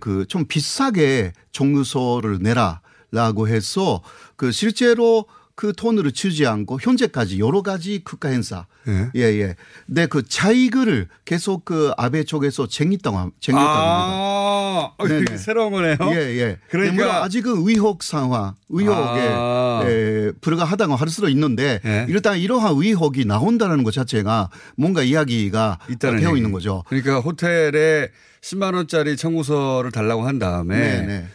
그 0.00 0.24
좀 0.28 0.46
비싸게 0.46 1.32
종료소를 1.52 2.38
내라 2.40 2.80
라고 3.12 3.46
해서 3.48 4.02
그 4.36 4.50
실제로 4.52 5.26
그 5.56 5.72
돈을 5.72 6.12
주지 6.12 6.46
않고 6.46 6.78
현재까지 6.82 7.40
여러 7.40 7.62
가지 7.62 8.02
국가 8.04 8.28
행사 8.28 8.66
예. 8.88 9.10
예, 9.16 9.22
예. 9.40 9.56
근데 9.86 10.06
그 10.06 10.22
차익을 10.28 11.08
계속 11.24 11.64
그 11.64 11.92
아베 11.96 12.24
쪽에서 12.24 12.68
쟁였다고, 12.68 13.16
함- 13.16 13.32
쟁였다고 13.40 13.68
합니다. 13.68 13.86
아, 13.88 14.92
어, 14.98 15.08
네네. 15.08 15.22
이게 15.22 15.36
새로운 15.38 15.72
거네요. 15.72 15.96
예, 16.12 16.16
예. 16.38 16.58
그러니까- 16.68 16.94
물론 16.94 17.10
아직은 17.16 17.66
의혹 17.66 18.02
상황, 18.02 18.54
의혹에 18.68 19.28
아. 19.32 19.82
에, 19.86 20.30
불가하다고 20.42 20.94
할 20.94 21.08
수도 21.08 21.28
있는데 21.30 21.80
예. 21.86 22.06
일단 22.10 22.36
이러한 22.38 22.74
의혹이 22.76 23.24
나온다는 23.24 23.82
것 23.82 23.92
자체가 23.94 24.50
뭔가 24.76 25.02
이야기가 25.02 25.78
있다는 25.90 26.20
되어. 26.20 26.36
있는 26.36 26.52
거죠. 26.52 26.84
그러니까 26.88 27.20
호텔에 27.20 28.10
10만 28.42 28.74
원짜리 28.74 29.16
청구서를 29.16 29.90
달라고 29.90 30.26
한 30.26 30.38
다음에 30.38 30.78
네, 30.78 31.06
네. 31.06 31.26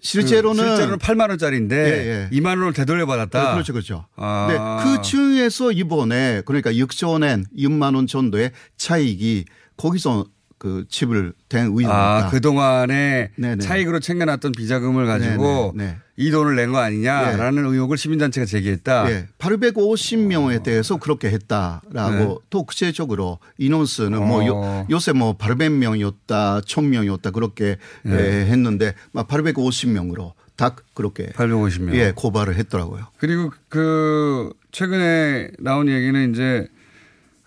실제로는 0.00 0.62
그 0.62 0.68
실제로는 0.68 0.98
8만 0.98 1.30
원짜리인데 1.30 1.76
예, 1.76 2.28
예. 2.32 2.38
2만 2.38 2.58
원을 2.58 2.72
되돌려 2.72 3.06
받았다. 3.06 3.42
네, 3.42 3.52
그렇죠, 3.52 3.72
그렇죠. 3.72 4.06
아. 4.16 4.82
네, 4.84 4.84
그 4.84 5.02
중에서 5.02 5.72
이번에 5.72 6.42
그러니까 6.44 6.72
6조 6.72 7.24
엔 7.24 7.44
6만 7.56 7.94
원 7.94 8.06
정도의 8.06 8.52
차익이 8.76 9.44
거기서 9.76 10.26
그 10.60 10.84
지불 10.90 11.32
된 11.48 11.68
의도입니다. 11.68 12.26
아, 12.26 12.28
그동안에 12.28 13.30
네네. 13.34 13.62
차익으로 13.64 13.98
챙겨놨던 13.98 14.52
비자금을 14.52 15.06
가지고 15.06 15.72
네네, 15.74 15.90
네. 15.92 15.96
이 16.18 16.30
돈을 16.30 16.54
낸 16.54 16.70
거 16.70 16.78
아니냐라는 16.80 17.64
의혹을 17.64 17.96
시민단체가 17.96 18.44
제기했다. 18.44 19.10
예, 19.10 19.26
850명에 19.38 20.62
대해서 20.62 20.98
그렇게 20.98 21.30
했다라고 21.30 22.10
네. 22.18 22.36
또 22.50 22.64
구체적으로 22.64 23.38
인원수는 23.56 24.18
뭐 24.26 24.46
요, 24.46 24.52
어. 24.56 24.86
요새 24.90 25.12
뭐 25.12 25.34
800명이었다, 25.38 26.62
1000명이었다 26.62 27.32
그렇게 27.32 27.76
네. 28.02 28.12
예, 28.12 28.46
했는데 28.50 28.92
막 29.12 29.28
850명으로 29.28 30.32
딱 30.56 30.76
그렇게 30.92 31.28
850명. 31.28 31.94
예, 31.94 32.12
고발을 32.14 32.56
했더라고요. 32.56 33.06
그리고 33.16 33.50
그 33.70 34.52
최근에 34.72 35.52
나온 35.58 35.88
얘기는 35.88 36.30
이제 36.32 36.68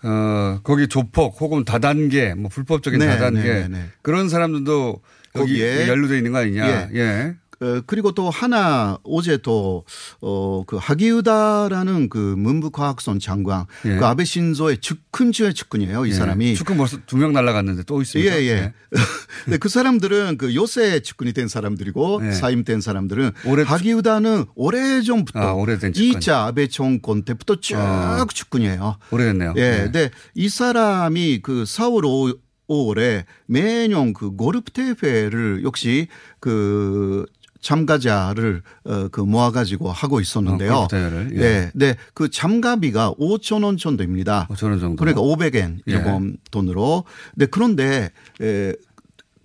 어 0.04 0.60
거기 0.62 0.86
조폭 0.86 1.40
혹은 1.40 1.64
다단계 1.64 2.34
뭐 2.34 2.48
불법적인 2.50 3.00
네, 3.00 3.06
다단계 3.06 3.42
네, 3.42 3.60
네, 3.62 3.68
네. 3.68 3.84
그런 4.02 4.28
사람들도 4.28 5.00
거기에 5.34 5.88
연루돼 5.88 6.18
있는 6.18 6.32
거 6.32 6.38
아니냐. 6.38 6.68
예. 6.68 6.98
예. 6.98 7.34
어, 7.64 7.82
그리고 7.86 8.12
또 8.12 8.28
하나 8.30 8.98
어제 9.04 9.38
또, 9.38 9.84
어, 10.20 10.62
그 10.66 10.76
하기우다라는 10.76 12.08
그 12.08 12.18
문부과학선 12.36 13.18
장관, 13.20 13.64
예. 13.86 13.96
그 13.96 14.06
아베 14.06 14.24
신조의 14.24 14.78
측근 14.80 15.32
중의 15.32 15.54
측근이에요. 15.54 16.04
이 16.06 16.10
예. 16.10 16.12
사람이. 16.12 16.54
축구 16.54 16.76
벌써 16.76 16.98
두 17.06 17.16
명 17.16 17.32
날라갔는데 17.32 17.84
또 17.84 17.98
예, 17.98 18.02
있습니다. 18.02 18.42
예. 18.42 18.72
근데 19.44 19.56
그 19.58 19.68
사람들은 19.68 20.36
그 20.38 20.54
요새 20.54 21.00
측근이 21.00 21.32
된 21.32 21.48
사람들이고 21.48 22.20
예. 22.26 22.32
사임된 22.32 22.80
사람들은 22.80 23.32
하기우다는 23.64 24.44
오래 24.54 25.00
전부터 25.02 25.38
아, 25.38 25.52
오래된 25.54 25.92
측근. 25.92 26.20
2차 26.20 26.46
아베 26.46 26.66
정권 26.68 27.22
때부터 27.24 27.56
쭉 27.56 27.76
아. 27.76 28.24
측근이에요. 28.32 28.98
오래됐네요. 29.10 29.54
예. 29.56 29.62
예. 29.62 29.82
근데 29.84 30.10
이 30.34 30.48
사람이 30.48 31.40
그 31.42 31.64
4월 31.64 32.36
5월에 32.68 33.24
매년 33.46 34.12
그 34.14 34.34
고르프 34.34 34.72
대회를 34.72 35.64
역시 35.64 36.08
그 36.40 37.26
참가자를 37.64 38.62
어, 38.84 39.08
그 39.08 39.22
모아가지고 39.22 39.90
하고 39.90 40.20
있었는데요. 40.20 40.74
어, 40.74 40.88
예. 40.92 41.38
네, 41.38 41.70
네, 41.74 41.96
그 42.12 42.30
참가비가 42.30 43.12
5천 43.14 43.64
원 43.64 43.78
정도입니다. 43.78 44.46
5천 44.50 44.70
원 44.70 44.78
정도. 44.78 44.96
그러니까 44.96 45.22
500엔 45.22 45.78
예. 45.88 45.92
일본 45.92 46.36
돈으로. 46.50 47.04
네, 47.34 47.46
그런데 47.46 48.12
에, 48.40 48.74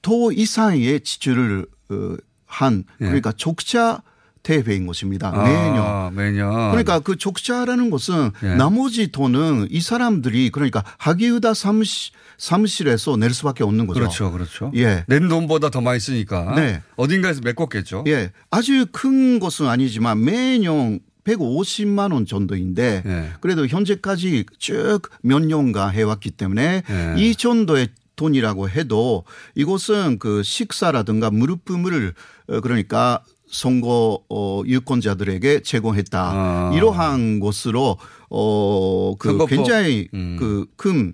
도 0.01 0.31
이상의 0.31 0.99
지출을 1.01 1.65
어, 1.89 2.17
한 2.45 2.83
예. 2.99 3.05
그러니까 3.05 3.31
적자 3.31 4.03
대회인 4.43 4.87
것입니다. 4.87 5.31
아, 5.33 5.43
매년. 5.43 6.15
매년. 6.15 6.71
그러니까 6.71 6.99
그 6.99 7.17
적자라는 7.17 7.89
것은 7.89 8.31
예. 8.43 8.55
나머지 8.55 9.11
돈은 9.11 9.67
이 9.69 9.81
사람들이 9.81 10.49
그러니까 10.49 10.83
하기우다 10.97 11.53
사무실, 11.53 12.13
사무실에서 12.37 13.17
낼 13.17 13.33
수밖에 13.33 13.63
없는 13.63 13.85
거죠. 13.87 13.99
그렇죠, 13.99 14.31
그렇죠. 14.31 14.71
예. 14.75 15.03
낸 15.07 15.27
돈보다 15.27 15.69
더 15.69 15.81
많이 15.81 15.99
쓰니까 15.99 16.55
네. 16.55 16.81
어딘가에서 16.95 17.41
메꿨겠죠. 17.43 18.05
예. 18.07 18.31
아주 18.49 18.85
큰 18.91 19.39
것은 19.39 19.67
아니지만 19.67 20.23
매년 20.23 20.99
150만 21.25 22.13
원 22.13 22.25
정도인데 22.25 23.03
예. 23.05 23.29
그래도 23.41 23.67
현재까지 23.67 24.45
쭉 24.57 25.11
몇 25.21 25.43
년간 25.43 25.93
해왔기 25.93 26.31
때문에 26.31 26.83
예. 26.89 27.15
이 27.17 27.35
정도의 27.35 27.89
돈이라고 28.15 28.69
해도 28.69 29.23
이것은 29.55 30.19
그 30.19 30.43
식사라든가 30.43 31.31
무릎품을 31.31 32.13
어, 32.49 32.59
그러니까 32.61 33.23
선거 33.51 34.21
어 34.29 34.61
유권자들에게 34.65 35.61
제공했다. 35.61 36.31
아. 36.33 36.71
이러한 36.75 37.39
것으로 37.39 37.97
어 38.29 39.15
그 39.17 39.29
선거법. 39.29 39.49
굉장히 39.49 40.07
음. 40.13 40.37
그큰 40.39 41.13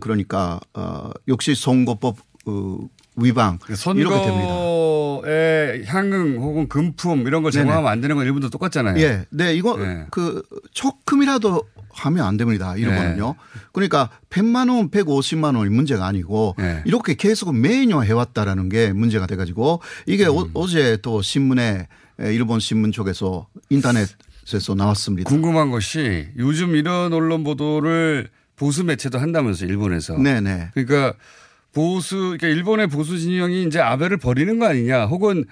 그러니까 0.00 0.60
어 0.74 1.10
역시 1.28 1.54
선거법 1.54 2.16
어 2.46 2.78
위반 3.16 3.58
이렇게 4.00 4.24
됩니다. 4.24 4.54
선거에 5.24 5.82
향응 5.86 6.36
혹은 6.38 6.68
금품 6.68 7.26
이런 7.26 7.42
걸. 7.42 7.50
제공하면 7.50 7.90
안 7.90 8.00
되는 8.00 8.16
건 8.16 8.26
일본도 8.26 8.50
똑같잖아요. 8.50 8.98
예. 9.02 9.24
네, 9.30 9.54
이거 9.54 9.76
예. 9.80 10.06
그 10.10 10.42
조금이라도 10.72 11.62
하면 11.90 12.26
안 12.26 12.36
됩니다. 12.36 12.76
일본은요. 12.76 13.34
그러니까 13.72 14.10
100만 14.30 14.68
원, 14.68 14.90
150만 14.90 15.56
원이 15.56 15.70
문제가 15.70 16.06
아니고 16.06 16.56
예. 16.60 16.82
이렇게 16.84 17.14
계속 17.14 17.54
매년 17.56 18.04
해왔다라는 18.04 18.68
게 18.68 18.92
문제가 18.92 19.26
돼가지고 19.26 19.80
이게 20.06 20.26
음. 20.26 20.50
어, 20.54 20.66
제 20.66 20.96
또 21.02 21.22
신문에 21.22 21.88
에, 22.20 22.34
일본 22.34 22.60
신문 22.60 22.92
쪽에서 22.92 23.46
인터넷에서 23.70 24.74
나왔습니다. 24.76 25.28
궁금한 25.28 25.70
것이 25.70 26.28
요즘 26.38 26.76
이런 26.76 27.12
언론 27.12 27.44
보도를 27.44 28.28
보수 28.56 28.84
매체도 28.84 29.18
한다면서 29.18 29.66
일본에서. 29.66 30.16
네네. 30.18 30.70
그러니까 30.74 31.14
보수 31.74 32.16
그러니까 32.16 32.46
일본의 32.48 32.86
보수 32.86 33.18
진영이 33.18 33.64
이제 33.64 33.80
아베를 33.80 34.16
버리는 34.16 34.58
거 34.58 34.66
아니냐 34.66 35.06
혹은 35.06 35.44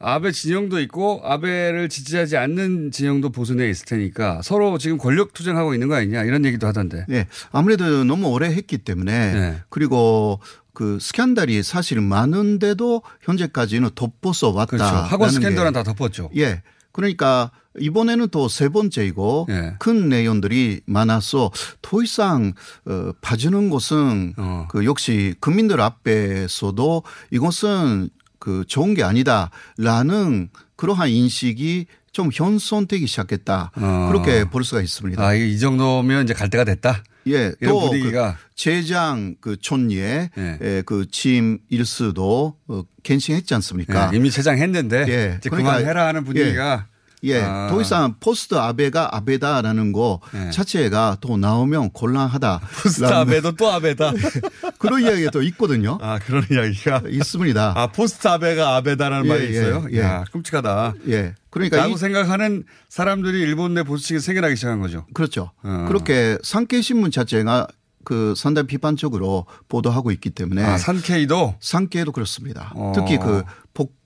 아베 0.00 0.30
진영도 0.30 0.80
있고 0.80 1.20
아베를 1.24 1.88
지지하지 1.88 2.36
않는 2.36 2.90
진영도 2.92 3.30
보수 3.30 3.54
내에 3.54 3.68
있을 3.68 3.84
테니까 3.86 4.40
서로 4.42 4.78
지금 4.78 4.96
권력 4.96 5.32
투쟁하고 5.34 5.74
있는 5.74 5.88
거 5.88 5.96
아니냐 5.96 6.24
이런 6.24 6.44
얘기도 6.44 6.66
하던데. 6.66 7.04
네. 7.08 7.26
아무래도 7.50 8.04
너무 8.04 8.28
오래 8.28 8.46
했기 8.46 8.78
때문에 8.78 9.34
네. 9.34 9.56
그리고 9.68 10.40
그 10.72 10.98
스캔들이 11.00 11.64
사실 11.64 12.00
많은데도 12.00 13.02
현재까지는 13.22 13.90
덮어서 13.96 14.50
왔다. 14.50 14.70
그렇죠. 14.70 14.84
학원 14.84 15.30
스캔들은 15.30 15.72
다 15.72 15.82
덮었죠. 15.82 16.30
예. 16.36 16.62
그러니까 16.92 17.50
이번에는 17.80 18.28
또 18.28 18.48
세 18.48 18.68
번째이고 18.68 19.46
예. 19.50 19.74
큰 19.78 20.08
내용들이 20.08 20.80
많아서 20.86 21.50
더 21.82 22.02
이상 22.02 22.52
어, 22.86 23.12
봐주는 23.20 23.70
것은 23.70 24.34
어. 24.36 24.66
그 24.70 24.84
역시 24.84 25.34
국민들 25.40 25.80
앞에서도 25.80 27.02
이것은 27.30 28.10
그 28.38 28.64
좋은 28.66 28.94
게 28.94 29.02
아니다라는 29.02 30.48
그러한 30.76 31.08
인식이 31.08 31.86
좀 32.12 32.30
형성되기 32.32 33.06
시작했다. 33.06 33.72
어. 33.76 34.08
그렇게 34.10 34.44
볼 34.48 34.64
수가 34.64 34.80
있습니다. 34.82 35.22
아, 35.22 35.34
이 35.34 35.58
정도면 35.58 36.24
이제 36.24 36.34
갈 36.34 36.48
때가 36.50 36.64
됐다. 36.64 37.02
예, 37.26 37.52
이런 37.60 37.74
또 37.74 37.80
분위기가. 37.90 38.32
그 38.32 38.54
최장 38.54 39.36
그 39.40 39.56
총리에 39.60 40.30
예. 40.36 40.58
예, 40.62 40.82
그 40.86 41.13
재임 41.13 41.58
일수도 41.68 42.56
어, 42.66 42.82
갱신했지 43.02 43.54
않습니까? 43.54 44.10
예, 44.12 44.16
이미 44.16 44.30
최장했는데 44.30 44.98
예. 45.08 45.36
이제 45.38 45.50
그러니까 45.50 45.74
그만해라 45.76 46.06
하는 46.06 46.24
분위기가 46.24 46.86
예, 46.90 46.97
아. 47.44 47.68
더 47.70 47.80
이상 47.80 48.14
포스트 48.20 48.54
아베가 48.54 49.14
아베다라는 49.16 49.92
거 49.92 50.20
예. 50.34 50.50
자체가 50.50 51.16
또 51.20 51.36
나오면 51.36 51.90
곤란하다. 51.90 52.60
포스트 52.82 53.04
아베도 53.04 53.52
또 53.52 53.70
아베다. 53.72 54.12
그런 54.78 55.02
이야기가 55.02 55.30
또 55.30 55.42
있거든요. 55.42 55.98
아 56.00 56.18
그런 56.20 56.44
이야기가 56.50 57.02
있습니다. 57.08 57.72
아 57.76 57.86
포스트 57.88 58.26
아베가 58.28 58.76
아베다라는 58.76 59.24
예, 59.24 59.28
말이 59.28 59.44
예, 59.46 59.50
있어요. 59.50 59.86
예. 59.92 59.98
야 60.00 60.24
끔찍하다. 60.32 60.94
예. 61.08 61.34
그러니까 61.50 61.78
라고 61.78 61.94
이- 61.94 61.96
생각하는 61.98 62.64
사람들이 62.88 63.40
일본 63.40 63.74
내 63.74 63.82
보수층에 63.82 64.20
생겨나기 64.20 64.54
시작한 64.56 64.80
거죠. 64.80 65.04
그렇죠. 65.14 65.50
어. 65.64 65.86
그렇게 65.88 66.38
산케 66.42 66.80
신문 66.82 67.10
자체가 67.10 67.66
그 68.04 68.32
상당히 68.36 68.68
비판적으로 68.68 69.44
보도하고 69.68 70.10
있기 70.12 70.30
때문에 70.30 70.62
아 70.64 70.78
산케이도 70.78 71.56
산케도 71.60 72.12
그렇습니다. 72.12 72.72
어. 72.74 72.92
특히 72.94 73.18
그 73.18 73.42
복, 73.74 73.97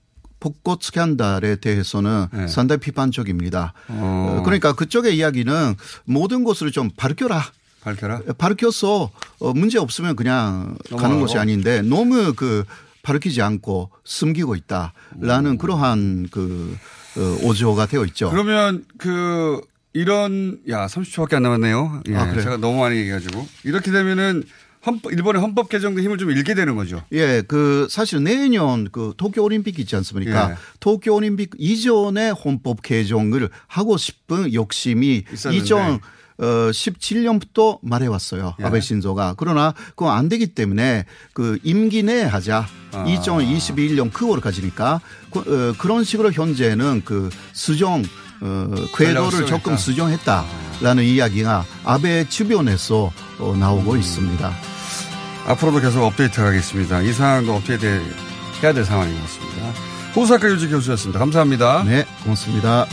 복고 0.43 0.77
스캔들에 0.81 1.55
대해서는 1.61 2.27
네. 2.33 2.47
상당히 2.49 2.81
비판적입니다. 2.81 3.71
어. 3.87 4.39
어, 4.39 4.43
그러니까 4.43 4.73
그쪽의 4.73 5.15
이야기는 5.15 5.75
모든 6.03 6.43
것을 6.43 6.73
좀 6.73 6.89
밝혀라. 6.97 7.45
밝혀라. 7.81 8.19
밝혀서 8.37 9.09
어, 9.39 9.53
문제 9.53 9.79
없으면 9.79 10.17
그냥 10.17 10.77
가는 10.89 11.01
넘어가고. 11.01 11.21
것이 11.21 11.37
아닌데 11.37 11.81
너무 11.81 12.33
그 12.33 12.65
밝히지 13.03 13.41
않고 13.41 13.89
숨기고 14.03 14.55
있다라는 14.55 15.57
그러한 15.57 16.27
그 16.29 16.77
어, 17.15 17.47
오조가 17.47 17.85
되어 17.85 18.03
있죠. 18.05 18.29
그러면 18.29 18.83
그 18.97 19.61
이런 19.93 20.59
야 20.67 20.87
30초밖에 20.87 21.35
안 21.35 21.43
남았네요. 21.43 22.01
예, 22.09 22.15
아, 22.15 22.25
그래요? 22.25 22.43
제가 22.43 22.57
너무 22.57 22.79
많이 22.81 22.97
얘기해가지고 22.97 23.47
이렇게 23.63 23.91
되면은 23.91 24.43
헌법, 24.85 25.13
일본의 25.13 25.41
헌법 25.41 25.69
개정도 25.69 26.01
힘을 26.01 26.17
좀 26.17 26.31
잃게 26.31 26.53
되는 26.53 26.75
거죠. 26.75 27.03
예, 27.13 27.41
그 27.47 27.87
사실 27.89 28.23
내년 28.23 28.89
그 28.91 29.13
도쿄 29.17 29.43
올림픽 29.43 29.79
있지 29.79 29.95
않습니까? 29.95 30.51
예. 30.51 30.55
도쿄 30.79 31.13
올림픽 31.13 31.51
이전에 31.57 32.29
헌법 32.31 32.81
개정을 32.81 33.49
하고 33.67 33.97
싶은 33.97 34.53
욕심이 34.53 35.23
있었는데. 35.31 35.63
이전 35.63 35.99
어 36.39 36.71
17년부터 36.71 37.77
말해왔어요. 37.83 38.55
예. 38.59 38.63
아베 38.63 38.79
신조가. 38.81 39.35
그러나 39.37 39.73
그건 39.89 40.17
안 40.17 40.29
되기 40.29 40.47
때문에 40.47 41.05
그 41.33 41.59
임기 41.63 42.03
내에 42.03 42.23
하자. 42.23 42.67
아. 42.91 43.05
2021년 43.05 44.11
9월까지니까 44.11 44.99
그, 45.31 45.39
어, 45.39 45.75
그런 45.77 46.03
식으로 46.03 46.31
현재는 46.31 47.03
그 47.05 47.29
수정 47.53 48.03
어, 48.41 48.67
궤도를 48.97 49.45
조금 49.45 49.77
수정했다. 49.77 50.43
수정했다라는 50.43 51.03
이야기가 51.03 51.65
아베 51.85 52.27
주변에서 52.27 53.11
어, 53.39 53.55
나오고 53.57 53.95
있습니다. 53.95 54.72
앞으로도 55.45 55.81
계속 55.81 56.03
업데이트 56.03 56.39
하겠습니다. 56.41 57.01
이 57.01 57.11
상황도 57.13 57.53
업데이트 57.55 57.85
해야 58.61 58.73
될 58.73 58.85
상황인 58.85 59.15
것 59.15 59.21
같습니다. 59.23 59.73
호사카 60.15 60.47
유지 60.49 60.69
교수였습니다. 60.69 61.19
감사합니다. 61.19 61.83
네, 61.83 62.05
고맙습니다. 62.23 62.85